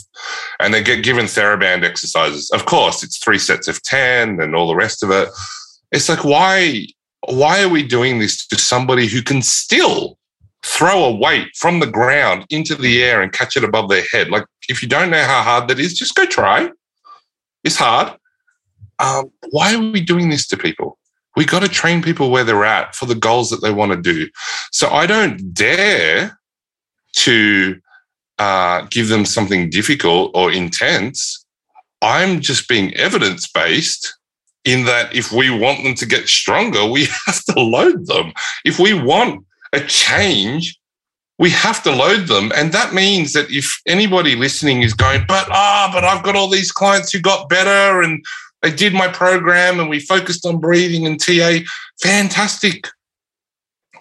[0.59, 2.49] And they get given TheraBand exercises.
[2.51, 5.29] Of course, it's three sets of 10 and all the rest of it.
[5.91, 6.87] It's like, why,
[7.27, 10.17] why are we doing this to somebody who can still
[10.63, 14.29] throw a weight from the ground into the air and catch it above their head?
[14.29, 16.71] Like, if you don't know how hard that is, just go try.
[17.63, 18.17] It's hard
[18.99, 20.97] um, why are we doing this to people?
[21.35, 24.01] We got to train people where they're at for the goals that they want to
[24.01, 24.29] do.
[24.71, 26.39] So I don't dare
[27.17, 27.79] to
[28.39, 31.45] uh, give them something difficult or intense.
[32.01, 34.17] I'm just being evidence based
[34.63, 38.33] in that if we want them to get stronger, we have to load them.
[38.63, 40.77] If we want a change,
[41.37, 42.51] we have to load them.
[42.55, 46.49] And that means that if anybody listening is going, but ah, but I've got all
[46.49, 48.23] these clients who got better and
[48.61, 51.59] they did my program and we focused on breathing and TA.
[52.01, 52.87] Fantastic.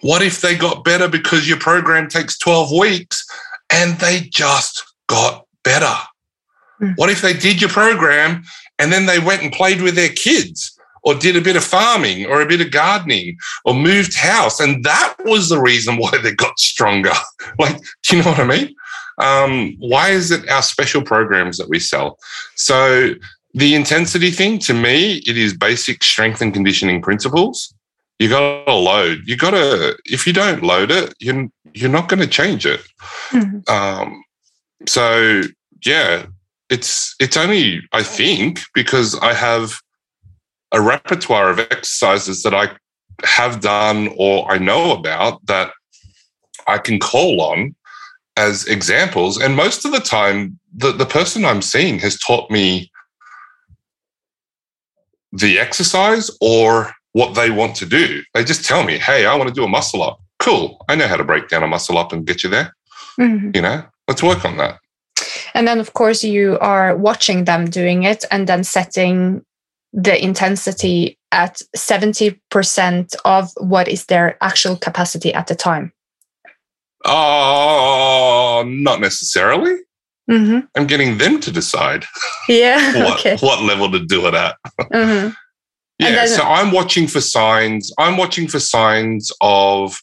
[0.01, 3.27] What if they got better because your program takes 12 weeks
[3.73, 5.95] and they just got better?
[6.81, 6.95] Mm.
[6.97, 8.45] What if they did your program
[8.79, 12.27] and then they went and played with their kids or did a bit of farming
[12.27, 14.59] or a bit of gardening or moved house.
[14.59, 17.13] And that was the reason why they got stronger.
[17.59, 18.75] like, do you know what I mean?
[19.19, 22.19] Um, why is it our special programs that we sell?
[22.57, 23.15] So
[23.55, 27.73] the intensity thing to me, it is basic strength and conditioning principles.
[28.19, 29.23] You got to load.
[29.27, 29.97] You got to.
[30.05, 32.81] If you don't load it, you're you're not going to change it.
[33.31, 33.73] Mm-hmm.
[33.73, 34.25] Um,
[34.87, 35.43] so
[35.85, 36.27] yeah,
[36.69, 39.81] it's it's only I think because I have
[40.73, 42.71] a repertoire of exercises that I
[43.25, 45.71] have done or I know about that
[46.67, 47.75] I can call on
[48.37, 49.39] as examples.
[49.41, 52.91] And most of the time, the, the person I'm seeing has taught me
[55.35, 58.23] the exercise or what they want to do.
[58.35, 60.21] They just tell me, hey, I want to do a muscle up.
[60.39, 60.85] Cool.
[60.89, 62.75] I know how to break down a muscle up and get you there.
[63.19, 63.51] Mm-hmm.
[63.55, 64.79] You know, let's work on that.
[65.55, 69.45] And then, of course, you are watching them doing it and then setting
[69.93, 75.93] the intensity at 70% of what is their actual capacity at the time.
[77.05, 79.77] Oh, not necessarily.
[80.31, 80.61] Mm-hmm.
[80.75, 82.05] I'm getting them to decide.
[82.49, 82.95] Yeah.
[83.05, 83.37] what, okay.
[83.39, 84.57] what level to do it at.
[84.81, 85.31] Mm-hmm.
[85.99, 86.11] yeah.
[86.11, 87.93] Then, so I'm watching for signs.
[87.99, 89.97] I'm watching for signs of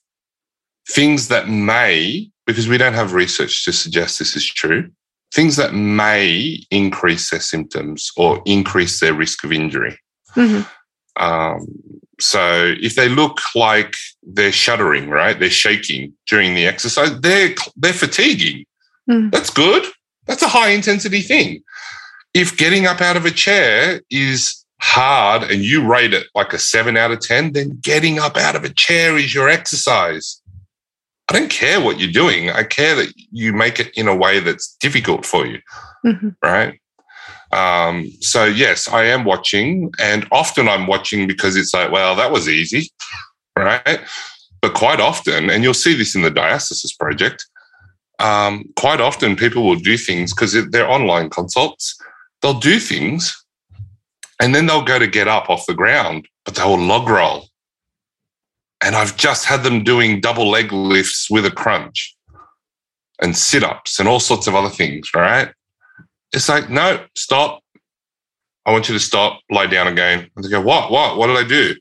[0.90, 4.90] things that may, because we don't have research to suggest this is true,
[5.34, 9.98] things that may increase their symptoms or increase their risk of injury.
[10.36, 10.62] Mm-hmm.
[11.22, 11.68] Um,
[12.20, 17.94] so if they look like they're shuddering, right, they're shaking during the exercise, they're they're
[17.94, 18.66] fatiguing.
[19.10, 19.32] Mm.
[19.32, 19.86] That's good.
[20.32, 21.62] That's a high intensity thing.
[22.34, 26.58] If getting up out of a chair is hard and you rate it like a
[26.58, 30.42] seven out of 10, then getting up out of a chair is your exercise.
[31.28, 32.50] I don't care what you're doing.
[32.50, 35.60] I care that you make it in a way that's difficult for you.
[36.06, 36.30] Mm-hmm.
[36.42, 36.80] Right.
[37.52, 39.92] Um, so, yes, I am watching.
[40.00, 42.90] And often I'm watching because it's like, well, that was easy.
[43.58, 44.00] Right.
[44.62, 47.46] But quite often, and you'll see this in the Diastasis project,
[48.22, 52.00] um, quite often people will do things because they're online consults.
[52.42, 53.36] They'll do things
[54.40, 57.48] and then they'll go to get up off the ground, but they will log roll
[58.82, 62.16] and I've just had them doing double leg lifts with a crunch
[63.22, 65.50] and sit ups and all sorts of other things, right?
[66.34, 67.62] It's like, no, stop.
[68.66, 70.30] I want you to stop, lie down again.
[70.36, 71.76] And they go, what, what, what did I do?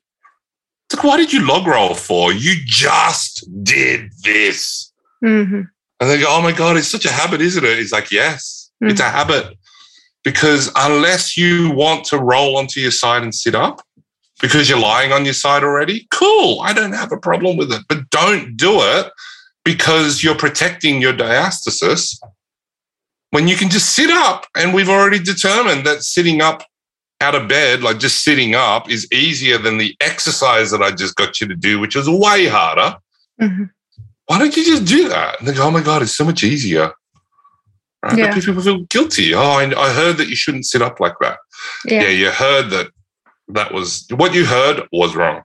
[0.86, 2.32] It's like, why did you log roll for?
[2.32, 4.92] You just did this.
[5.24, 5.62] Mm-hmm.
[6.00, 7.78] And they go, oh my God, it's such a habit, isn't it?
[7.78, 8.90] It's like, yes, mm-hmm.
[8.90, 9.56] it's a habit.
[10.24, 13.82] Because unless you want to roll onto your side and sit up,
[14.40, 16.60] because you're lying on your side already, cool.
[16.62, 17.82] I don't have a problem with it.
[17.88, 19.12] But don't do it
[19.64, 22.18] because you're protecting your diastasis
[23.30, 24.46] when you can just sit up.
[24.56, 26.64] And we've already determined that sitting up
[27.20, 31.16] out of bed, like just sitting up, is easier than the exercise that I just
[31.16, 32.96] got you to do, which is way harder.
[33.40, 33.64] Mm-hmm.
[34.30, 35.40] Why don't you just do that?
[35.40, 36.92] And they go, oh my God, it's so much easier.
[38.00, 38.16] Right?
[38.16, 38.32] Yeah.
[38.32, 39.34] People feel guilty.
[39.34, 41.38] Oh, I, I, heard that you shouldn't sit up like that.
[41.84, 42.02] Yeah.
[42.02, 42.92] yeah, you heard that
[43.48, 45.42] that was what you heard was wrong.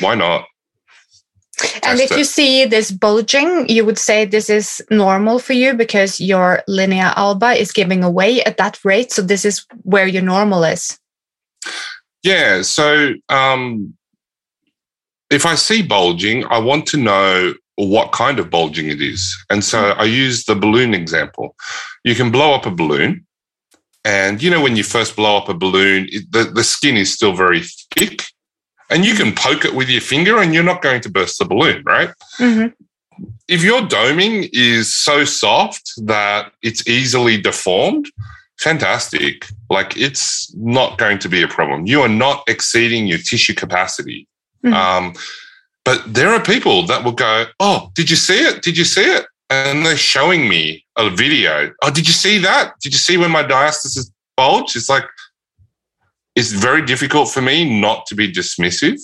[0.00, 0.44] Why not?
[1.84, 6.18] And if you see this bulging, you would say this is normal for you because
[6.18, 9.12] your linea alba is giving away at that rate.
[9.12, 10.98] So this is where your normal is.
[12.24, 12.62] Yeah.
[12.62, 13.94] So um,
[15.30, 19.36] if I see bulging, I want to know what kind of bulging it is.
[19.50, 19.98] And so mm.
[19.98, 21.56] I use the balloon example.
[22.04, 23.26] You can blow up a balloon
[24.04, 27.12] and you know, when you first blow up a balloon, it, the, the skin is
[27.12, 27.62] still very
[27.96, 28.22] thick
[28.90, 31.46] and you can poke it with your finger and you're not going to burst the
[31.46, 32.10] balloon, right?
[32.38, 33.24] Mm-hmm.
[33.48, 38.10] If your doming is so soft that it's easily deformed,
[38.58, 39.46] fantastic.
[39.70, 41.86] Like it's not going to be a problem.
[41.86, 44.28] You are not exceeding your tissue capacity.
[44.64, 44.74] Mm-hmm.
[44.74, 45.14] Um,
[45.84, 48.62] but there are people that will go, Oh, did you see it?
[48.62, 49.26] Did you see it?
[49.50, 51.72] and they're showing me a video.
[51.82, 52.74] Oh, did you see that?
[52.80, 54.76] Did you see when my diastasis bulged?
[54.76, 55.04] It's like,
[56.34, 58.98] it's very difficult for me not to be dismissive,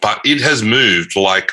[0.00, 1.50] but it has moved like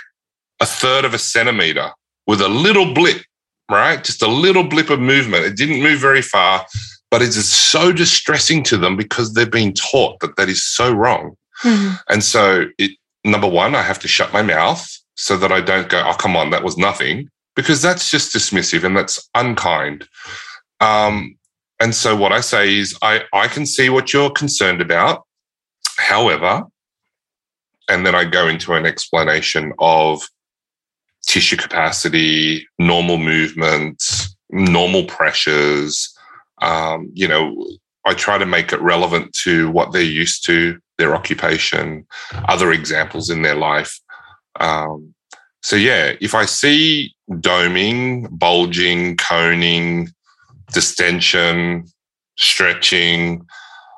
[0.60, 1.90] a third of a centimeter
[2.28, 3.24] with a little blip,
[3.72, 4.04] right?
[4.04, 5.46] Just a little blip of movement.
[5.46, 6.66] It didn't move very far,
[7.10, 10.92] but it is so distressing to them because they've been taught that that is so
[10.92, 11.36] wrong.
[11.64, 11.96] Mm-hmm.
[12.10, 12.92] And so, it,
[13.24, 16.36] number one, I have to shut my mouth so that I don't go, oh, come
[16.36, 20.08] on, that was nothing because that's just dismissive and that's unkind.
[20.80, 21.38] Um,
[21.80, 25.26] and so what I say is, I, I can see what you're concerned about.
[25.98, 26.64] However,
[27.90, 30.22] and then I go into an explanation of
[31.26, 36.16] tissue capacity, normal movements, normal pressures.
[36.62, 37.68] Um, you know,
[38.06, 42.06] I try to make it relevant to what they're used to their occupation,
[42.48, 44.00] other examples in their life.
[44.60, 45.16] Um,
[45.64, 50.10] so, yeah, if I see doming, bulging, coning,
[50.72, 51.86] distension,
[52.38, 53.46] stretching,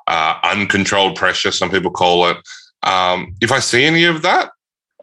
[0.06, 2.36] uh, uncontrolled pressure, some people call it,
[2.82, 4.50] um, if I see any of that,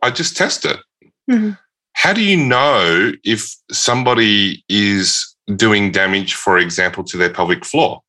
[0.02, 0.78] I just test it.
[1.30, 1.52] Mm-hmm.
[1.93, 8.02] How do you know if somebody is doing damage, for example, to their pelvic floor?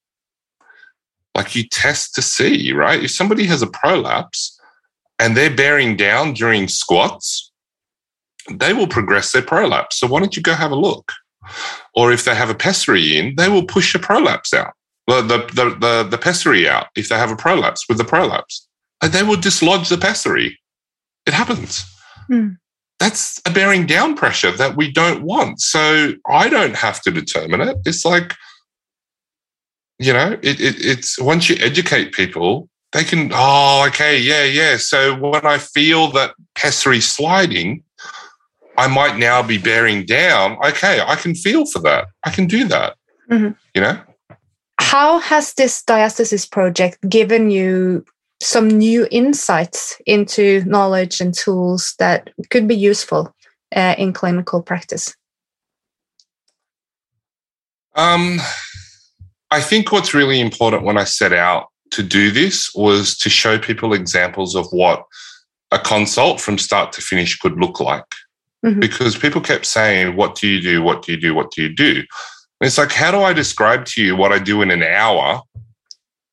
[1.34, 3.02] Like you test to see, right?
[3.02, 4.58] If somebody has a prolapse
[5.18, 7.52] and they're bearing down during squats,
[8.50, 9.98] they will progress their prolapse.
[9.98, 11.12] So why don't you go have a look?
[11.94, 14.72] Or if they have a pessary in, they will push the prolapse out,
[15.06, 18.66] the, the, the, the, the pessary out if they have a prolapse with the prolapse.
[19.02, 20.58] And they will dislodge the pessary.
[21.26, 21.84] It happens.
[22.30, 22.56] Mm.
[22.98, 25.60] That's a bearing down pressure that we don't want.
[25.60, 27.76] So I don't have to determine it.
[27.86, 28.34] It's like,
[30.00, 34.78] you know, it, it, it's once you educate people, they can, oh, okay, yeah, yeah.
[34.78, 37.84] So when I feel that pessary sliding,
[38.78, 40.56] I might now be bearing down.
[40.64, 42.06] Okay, I can feel for that.
[42.24, 42.96] I can do that.
[43.30, 43.50] Mm-hmm.
[43.74, 44.00] You know?
[44.80, 48.02] How has this diastasis project given you
[48.42, 53.34] some new insights into knowledge and tools that could be useful
[53.76, 55.14] uh, in clinical practice?
[57.94, 58.40] Um,
[59.50, 63.58] I think what's really important when I set out to do this was to show
[63.58, 65.04] people examples of what
[65.72, 68.04] a consult from start to finish could look like.
[68.64, 68.80] Mm-hmm.
[68.80, 70.82] Because people kept saying, What do you do?
[70.82, 71.34] What do you do?
[71.34, 72.04] What do you do?
[72.60, 75.40] And it's like, how do I describe to you what I do in an hour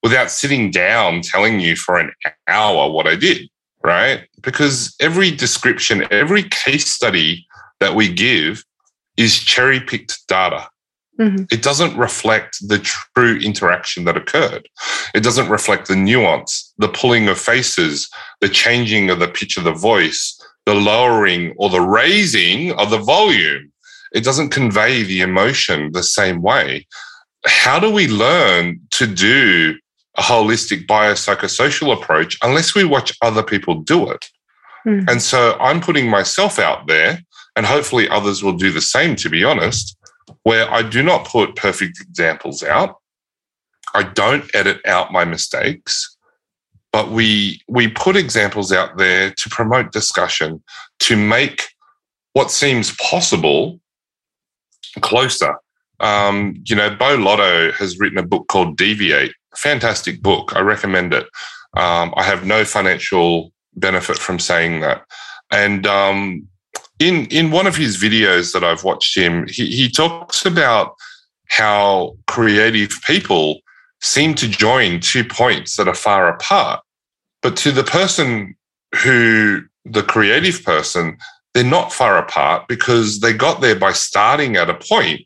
[0.04, 2.12] without sitting down telling you for an
[2.48, 3.50] hour what I did,
[3.84, 4.28] right?
[4.42, 7.48] Because every description, every case study
[7.80, 8.64] that we give
[9.16, 10.68] is cherry picked data.
[11.20, 11.46] Mm-hmm.
[11.52, 14.68] It doesn't reflect the true interaction that occurred.
[15.16, 18.10] It doesn't reflect the nuance, the pulling of faces,
[18.40, 23.00] the changing of the pitch of the voice, the lowering or the raising of the
[23.00, 23.72] volume.
[24.14, 26.88] It doesn't convey the emotion the same way.
[27.46, 29.76] How do we learn to do
[30.18, 34.26] a holistic biopsychosocial approach unless we watch other people do it.
[34.86, 35.10] Mm.
[35.10, 37.22] And so I'm putting myself out there,
[37.56, 39.96] and hopefully others will do the same, to be honest,
[40.44, 42.98] where I do not put perfect examples out.
[43.94, 46.18] I don't edit out my mistakes,
[46.92, 50.64] but we we put examples out there to promote discussion,
[51.00, 51.64] to make
[52.34, 53.80] what seems possible
[55.02, 55.56] closer.
[56.00, 60.56] Um, you know, Beau Lotto has written a book called Deviate, fantastic book.
[60.56, 61.28] I recommend it.
[61.76, 65.04] Um, I have no financial benefit from saying that.
[65.52, 66.48] And um,
[67.00, 70.96] in in one of his videos that I've watched him, he, he talks about
[71.48, 73.60] how creative people
[74.02, 76.82] seem to join two points that are far apart.
[77.42, 78.56] But to the person
[79.04, 81.18] who, the creative person,
[81.54, 85.22] they're not far apart because they got there by starting at a point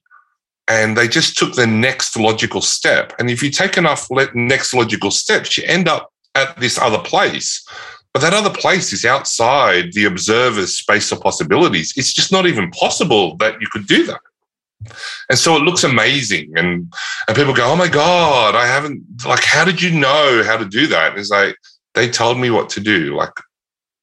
[0.68, 3.14] and they just took the next logical step.
[3.20, 7.66] And if you take enough next logical steps, you end up at this other place.
[8.14, 11.94] But that other place is outside the observer's space of possibilities.
[11.96, 14.20] It's just not even possible that you could do that.
[15.30, 16.52] And so it looks amazing.
[16.58, 16.92] And,
[17.28, 20.66] and people go, Oh my God, I haven't, like, how did you know how to
[20.66, 21.12] do that?
[21.12, 21.56] And it's like,
[21.94, 23.16] they told me what to do.
[23.16, 23.34] Like,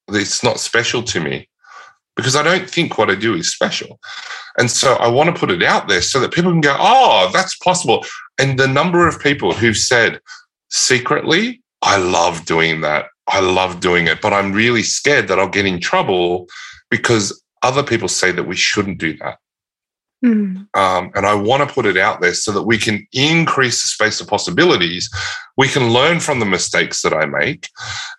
[0.08, 1.48] it's not special to me
[2.16, 4.00] because I don't think what I do is special.
[4.58, 7.30] And so I want to put it out there so that people can go, oh,
[7.32, 8.04] that's possible.
[8.38, 10.20] And the number of people who've said
[10.70, 13.06] secretly, I love doing that.
[13.28, 16.46] I love doing it, but I'm really scared that I'll get in trouble
[16.90, 19.38] because other people say that we shouldn't do that.
[20.24, 20.66] Mm.
[20.74, 23.88] Um, and I want to put it out there so that we can increase the
[23.88, 25.08] space of possibilities.
[25.56, 27.68] We can learn from the mistakes that I make,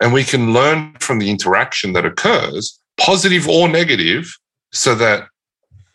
[0.02, 4.34] and we can learn from the interaction that occurs, positive or negative,
[4.72, 5.27] so that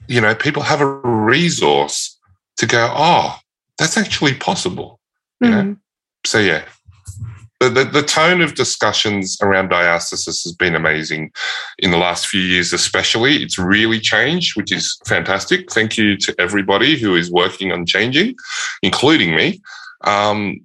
[0.08, 2.18] you know, people have a resource
[2.58, 3.38] to go, oh,
[3.78, 5.00] that's actually possible.
[5.42, 5.70] Mm-hmm.
[5.70, 5.76] know?
[6.24, 6.64] So yeah.
[7.60, 11.30] The, the, the, tone of discussions around diastasis has been amazing
[11.78, 13.42] in the last few years, especially.
[13.42, 15.70] It's really changed, which is fantastic.
[15.70, 18.34] Thank you to everybody who is working on changing,
[18.82, 19.62] including me.
[20.02, 20.60] Um,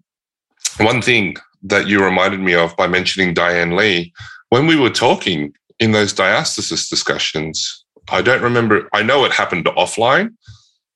[0.80, 4.12] one thing that you reminded me of by mentioning Diane Lee,
[4.50, 8.90] when we were talking in those diastasis discussions, I don't remember.
[8.94, 10.36] I know it happened offline,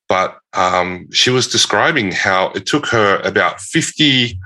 [0.09, 4.37] but um, she was describing how it took her about 50,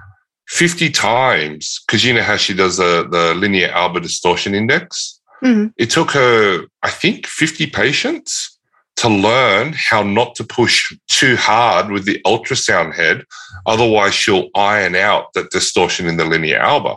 [0.48, 5.20] 50 times, because you know how she does the, the linea alba distortion index.
[5.44, 5.68] Mm-hmm.
[5.78, 8.58] It took her, I think, 50 patients
[8.98, 13.24] to learn how not to push too hard with the ultrasound head.
[13.66, 16.96] Otherwise, she'll iron out that distortion in the linea alba.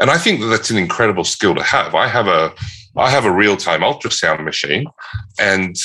[0.00, 1.94] And I think that that's an incredible skill to have.
[1.94, 2.52] I have a
[2.98, 4.86] I have a real time ultrasound machine,
[5.38, 5.76] and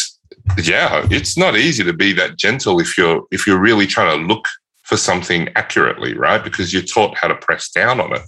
[0.63, 4.25] yeah, it's not easy to be that gentle if you're if you're really trying to
[4.25, 4.45] look
[4.91, 6.43] for something accurately, right?
[6.43, 8.23] Because you're taught how to press down on it.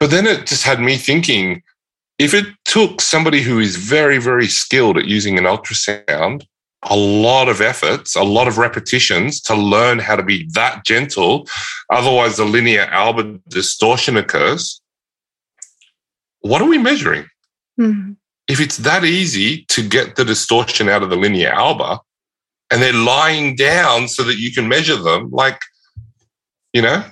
[0.00, 1.60] But then it just had me thinking
[2.18, 6.46] if it took somebody who is very, very skilled at using an ultrasound
[6.84, 11.46] a lot of efforts, a lot of repetitions to learn how to be that gentle,
[11.92, 14.80] otherwise the linea alba distortion occurs.
[16.40, 17.26] What are we measuring?
[17.78, 18.12] Mm-hmm.
[18.48, 22.00] If it's that easy to get the distortion out of the linea alba
[22.70, 25.58] and they're lying down so that you can measure them, like,
[26.72, 27.04] you know,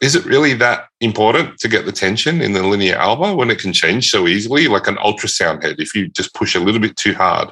[0.00, 3.58] is it really that important to get the tension in the linea alba when it
[3.58, 4.68] can change so easily?
[4.68, 7.50] Like an ultrasound head, if you just push a little bit too hard,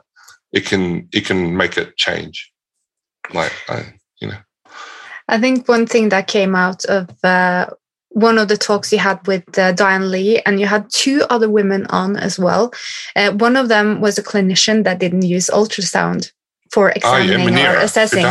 [0.53, 2.53] it can it can make it change.
[3.33, 4.39] Like I, you know.
[5.29, 7.67] I think one thing that came out of uh,
[8.11, 11.51] one of the talks you had with uh, Diane Lee, and you had two other
[11.51, 12.73] women on as well.
[13.17, 16.31] Uh, one of them was a clinician that didn't use ultrasound
[16.71, 18.25] for examining oh, yeah, or assessing.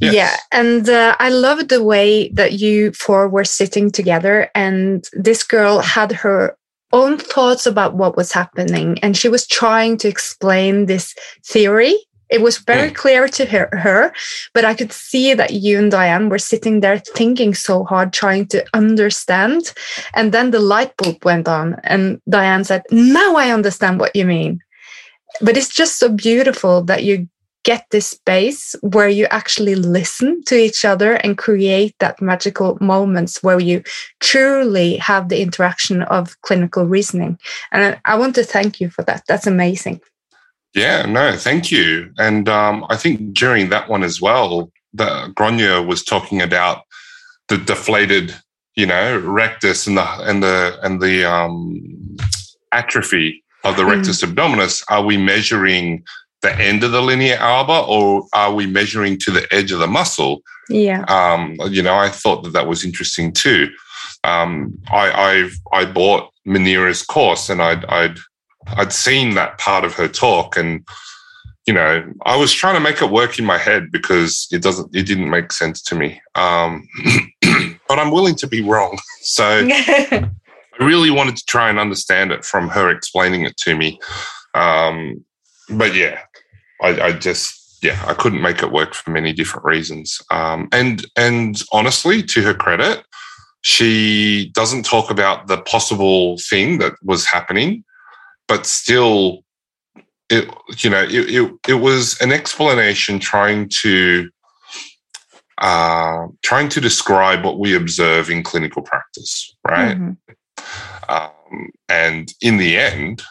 [0.00, 0.14] Yes.
[0.14, 5.42] Yeah, and uh, I loved the way that you four were sitting together, and this
[5.42, 6.56] girl had her
[6.92, 11.14] own thoughts about what was happening, and she was trying to explain this
[11.44, 11.94] theory.
[12.30, 12.94] It was very mm.
[12.94, 14.12] clear to her, her,
[14.54, 18.46] but I could see that you and Diane were sitting there thinking so hard, trying
[18.48, 19.72] to understand.
[20.14, 24.24] And then the light bulb went on, and Diane said, Now I understand what you
[24.24, 24.60] mean
[25.40, 27.28] but it's just so beautiful that you
[27.64, 33.42] get this space where you actually listen to each other and create that magical moments
[33.42, 33.82] where you
[34.20, 37.38] truly have the interaction of clinical reasoning.
[37.72, 39.24] And I want to thank you for that.
[39.26, 40.00] That's amazing.
[40.74, 42.12] Yeah, no, thank you.
[42.18, 46.82] And um, I think during that one as well, the Gráinne was talking about
[47.48, 48.34] the deflated,
[48.74, 52.16] you know, rectus and the and the and the um,
[52.72, 54.32] atrophy of the rectus mm.
[54.32, 54.84] abdominis.
[54.88, 56.04] Are we measuring
[56.44, 59.86] the end of the linea alba or are we measuring to the edge of the
[59.86, 60.42] muscle?
[60.68, 61.04] Yeah.
[61.08, 63.68] Um, you know, I thought that that was interesting too.
[64.22, 68.18] Um, I, I've, I bought Munira's course and I'd, I'd,
[68.76, 70.86] I'd seen that part of her talk and,
[71.66, 74.94] you know, I was trying to make it work in my head because it doesn't,
[74.94, 76.20] it didn't make sense to me.
[76.34, 76.86] Um,
[77.88, 78.98] but I'm willing to be wrong.
[79.26, 80.30] So I
[80.78, 83.98] really wanted to try and understand it from her explaining it to me.
[84.52, 85.24] Um,
[85.70, 86.20] but yeah,
[86.82, 90.20] I, I, just yeah I couldn't make it work for many different reasons.
[90.30, 93.04] Um, and and honestly, to her credit,
[93.62, 97.84] she doesn't talk about the possible thing that was happening,
[98.48, 99.44] but still,
[100.28, 100.48] it
[100.78, 104.30] you know it it, it was an explanation trying to.
[105.58, 109.96] Uh, trying to describe what we observe in clinical practice, right?
[109.96, 111.08] Mm-hmm.
[111.08, 113.22] Um, and in the end,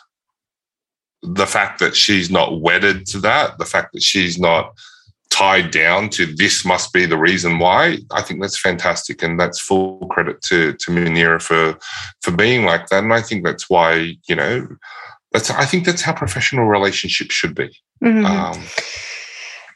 [1.23, 4.73] the fact that she's not wedded to that, the fact that she's not
[5.29, 9.23] tied down to this must be the reason why, I think that's fantastic.
[9.23, 11.77] And that's full credit to, to Munira for,
[12.21, 13.03] for being like that.
[13.03, 14.67] And I think that's why, you know,
[15.31, 17.75] that's, I think that's how professional relationships should be.
[18.03, 18.25] Mm-hmm.
[18.25, 18.63] Um,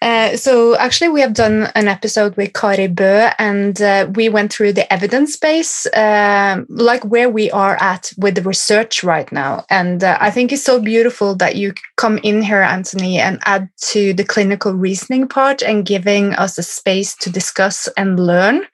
[0.01, 4.53] uh, so actually, we have done an episode with Kari Bø, and uh, we went
[4.53, 9.65] through the evidence base, uh, like where we are at with the research right now.
[9.69, 13.69] And uh, I think it's so beautiful that you come in here, Antony, and add
[13.89, 18.65] to the clinical reasoning part and giving us a space to discuss and learn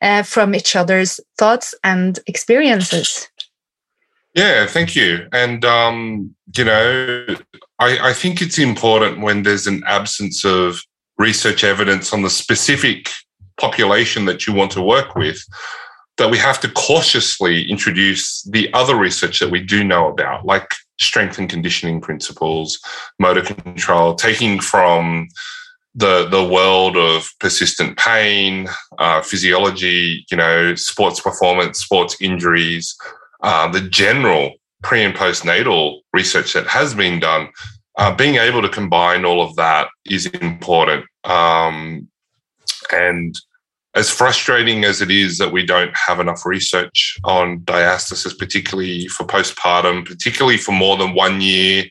[0.00, 3.28] uh, from each other's thoughts and experiences.
[4.34, 5.28] Yeah, thank you.
[5.32, 7.26] And, um, you know,
[7.82, 10.80] I, I think it's important when there's an absence of
[11.18, 13.10] research evidence on the specific
[13.58, 15.42] population that you want to work with
[16.16, 20.68] that we have to cautiously introduce the other research that we do know about, like
[21.00, 22.78] strength and conditioning principles,
[23.18, 25.26] motor control, taking from
[25.94, 28.68] the the world of persistent pain,
[28.98, 32.96] uh, physiology, you know, sports performance, sports injuries,
[33.42, 34.52] uh, the general
[34.82, 37.48] pre and postnatal research that has been done,
[37.98, 41.04] uh, being able to combine all of that is important.
[41.24, 42.08] Um,
[42.92, 43.34] and
[43.94, 49.24] as frustrating as it is that we don't have enough research on diastasis, particularly for
[49.24, 51.84] postpartum, particularly for more than one year,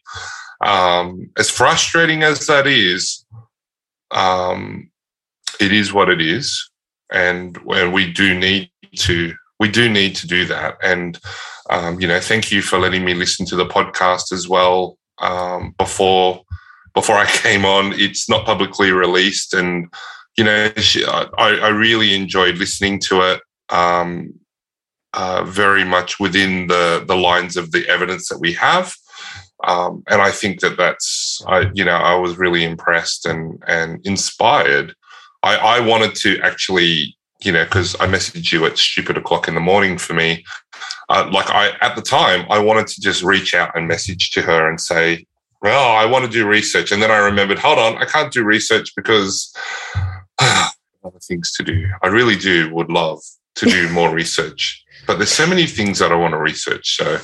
[0.66, 3.26] um, as frustrating as that is,
[4.12, 4.90] um,
[5.60, 6.70] it is what it is,
[7.12, 10.78] and and we do need to we do need to do that.
[10.84, 11.20] And,
[11.72, 15.74] um, you know, thank you for letting me listen to the podcast as well um,
[15.78, 16.44] before
[16.94, 17.94] before I came on.
[17.94, 19.92] It's not publicly released, and
[20.38, 23.42] you know, I, I really enjoyed listening to it.
[23.70, 24.34] Um,
[25.14, 28.94] uh, very much within the the lines of the evidence that we have.
[29.64, 34.06] Um, and I think that that's, I, you know, I was really impressed and and
[34.06, 34.96] inspired.
[35.44, 39.56] I, I wanted to actually, you know, because I messaged you at stupid o'clock in
[39.56, 40.44] the morning for me.
[41.10, 44.42] Uh, like I, at the time, I wanted to just reach out and message to
[44.42, 45.26] her and say,
[45.62, 46.92] well, I want to do research.
[46.92, 49.54] And then I remembered, hold on, I can't do research because
[50.40, 51.88] other things to do.
[52.02, 53.20] I really do would love
[53.56, 56.96] to do more research, but there's so many things that I want to research.
[56.98, 57.20] So,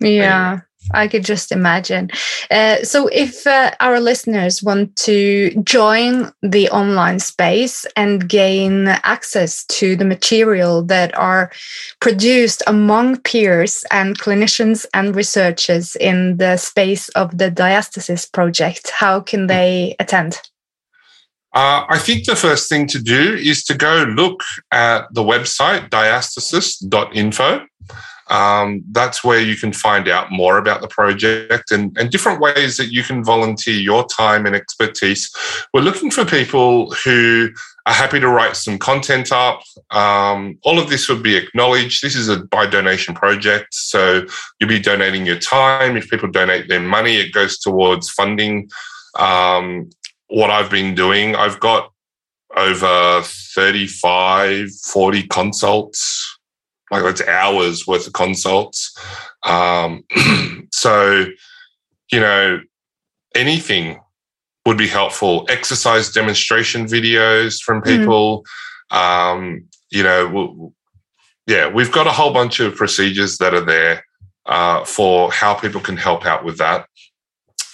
[0.00, 0.50] yeah.
[0.50, 0.62] Anyway.
[0.92, 2.10] I could just imagine.
[2.50, 9.64] Uh, so, if uh, our listeners want to join the online space and gain access
[9.66, 11.52] to the material that are
[12.00, 19.20] produced among peers and clinicians and researchers in the space of the Diastasis project, how
[19.20, 20.40] can they attend?
[21.52, 25.90] Uh, I think the first thing to do is to go look at the website
[25.90, 27.66] diastasis.info.
[28.30, 32.76] Um, that's where you can find out more about the project and, and different ways
[32.76, 35.30] that you can volunteer your time and expertise.
[35.74, 37.50] We're looking for people who
[37.86, 39.62] are happy to write some content up.
[39.90, 42.02] Um, all of this would be acknowledged.
[42.02, 43.74] This is a by donation project.
[43.74, 44.24] So
[44.60, 45.96] you'll be donating your time.
[45.96, 48.70] If people donate their money, it goes towards funding
[49.18, 49.90] um,
[50.28, 51.34] what I've been doing.
[51.34, 51.92] I've got
[52.56, 56.39] over 35, 40 consults
[56.90, 58.96] like that's hours worth of consults.
[59.44, 60.04] Um,
[60.72, 61.26] so,
[62.12, 62.60] you know,
[63.34, 64.00] anything
[64.66, 65.46] would be helpful.
[65.48, 67.88] Exercise demonstration videos from hmm.
[67.88, 68.44] people.
[68.92, 68.96] Mm.
[68.96, 70.72] Um, you know,
[71.46, 74.04] yeah, we've got a whole bunch of procedures that are there
[74.46, 76.86] uh, for how people can help out with that.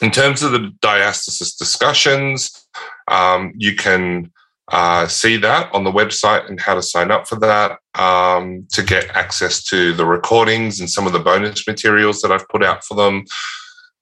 [0.02, 2.66] In terms of the diastasis discussions,
[3.08, 4.30] um, you can
[4.72, 8.82] uh, see that on the website and how to sign up for that um, to
[8.82, 12.84] get access to the recordings and some of the bonus materials that I've put out
[12.84, 13.24] for them.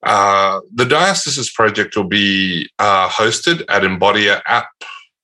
[0.03, 4.69] Uh, the Diastasis project will be uh, hosted at Embodia app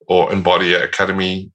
[0.07, 1.51] or Embodia Academy.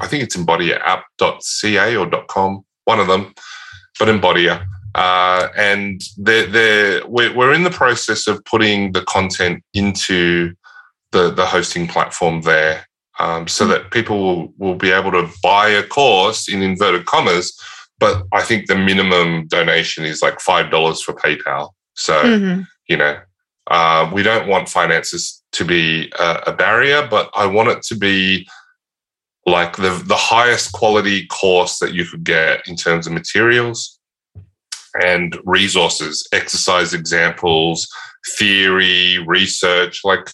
[0.00, 3.34] I think it's embodiaapp.ca or .com, one of them,
[3.98, 4.64] but Embodia.
[4.94, 10.52] Uh, and they're, they're, we're, in the process of putting the content into
[11.12, 12.84] the, the hosting platform there
[13.20, 13.70] um, so hmm.
[13.70, 17.56] that people will, will be able to buy a course in inverted commas.
[18.00, 21.70] But I think the minimum donation is like $5 for PayPal.
[21.94, 22.62] So, mm-hmm.
[22.88, 23.20] you know,
[23.70, 27.94] uh, we don't want finances to be a, a, barrier, but I want it to
[27.94, 28.48] be
[29.44, 33.98] like the, the highest quality course that you could get in terms of materials
[35.04, 37.86] and resources, exercise examples,
[38.38, 40.00] theory, research.
[40.04, 40.30] Like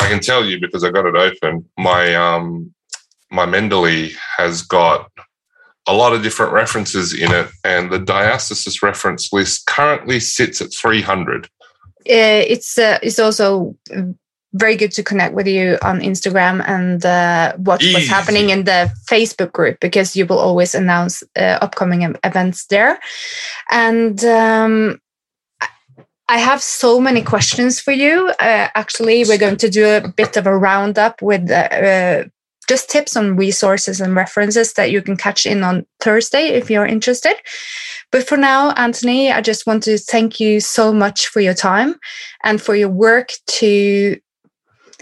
[0.00, 1.64] I can tell you because I got it open.
[1.76, 2.72] My um,
[3.30, 5.10] my Mendeley has got
[5.86, 10.72] a lot of different references in it, and the diastasis reference list currently sits at
[10.74, 11.46] 300.
[11.46, 11.48] Uh,
[12.06, 13.76] it's uh, it's also
[14.54, 17.94] very good to connect with you on Instagram and uh, watch Easy.
[17.94, 22.98] what's happening in the Facebook group because you will always announce uh, upcoming events there.
[23.70, 25.00] And um,
[26.28, 28.28] I have so many questions for you.
[28.38, 32.24] Uh, actually, we're going to do a bit of a roundup with uh, uh,
[32.68, 36.86] just tips on resources and references that you can catch in on Thursday if you're
[36.86, 37.34] interested.
[38.12, 41.94] But for now, Antony, I just want to thank you so much for your time
[42.44, 44.18] and for your work to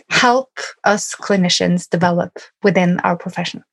[0.08, 0.50] help
[0.84, 3.64] us clinicians develop within our profession.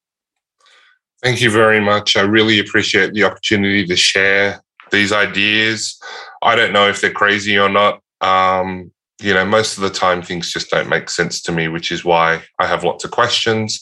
[1.22, 2.18] Thank you very much.
[2.18, 4.62] I really appreciate the opportunity to share
[4.92, 6.00] these ideas.
[6.44, 8.02] I don't know if they're crazy or not.
[8.22, 8.92] Um,
[9.22, 12.04] you know, most of the time things just don't make sense to me, which is
[12.04, 13.82] why I have lots of questions.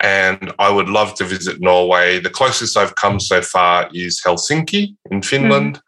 [0.00, 2.18] And I would love to visit Norway.
[2.18, 5.80] The closest I've come so far is Helsinki in Finland, mm.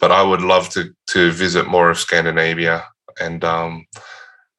[0.00, 2.84] but I would love to to visit more of Scandinavia.
[3.20, 3.86] And um,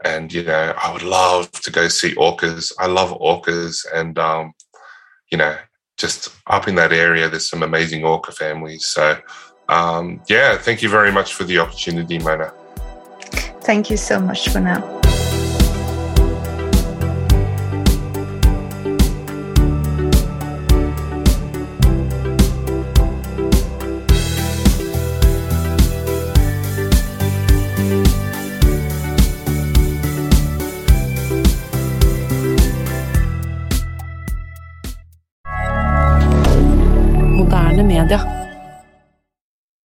[0.04, 2.74] and you know, I would love to go see orcas.
[2.80, 4.52] I love orcas, and um,
[5.32, 5.56] you know,
[5.98, 8.86] just up in that area, there's some amazing orca families.
[8.86, 9.18] So
[9.70, 12.54] um, yeah, thank you very much for the opportunity, Mona.
[13.62, 14.97] Thank you so much for now.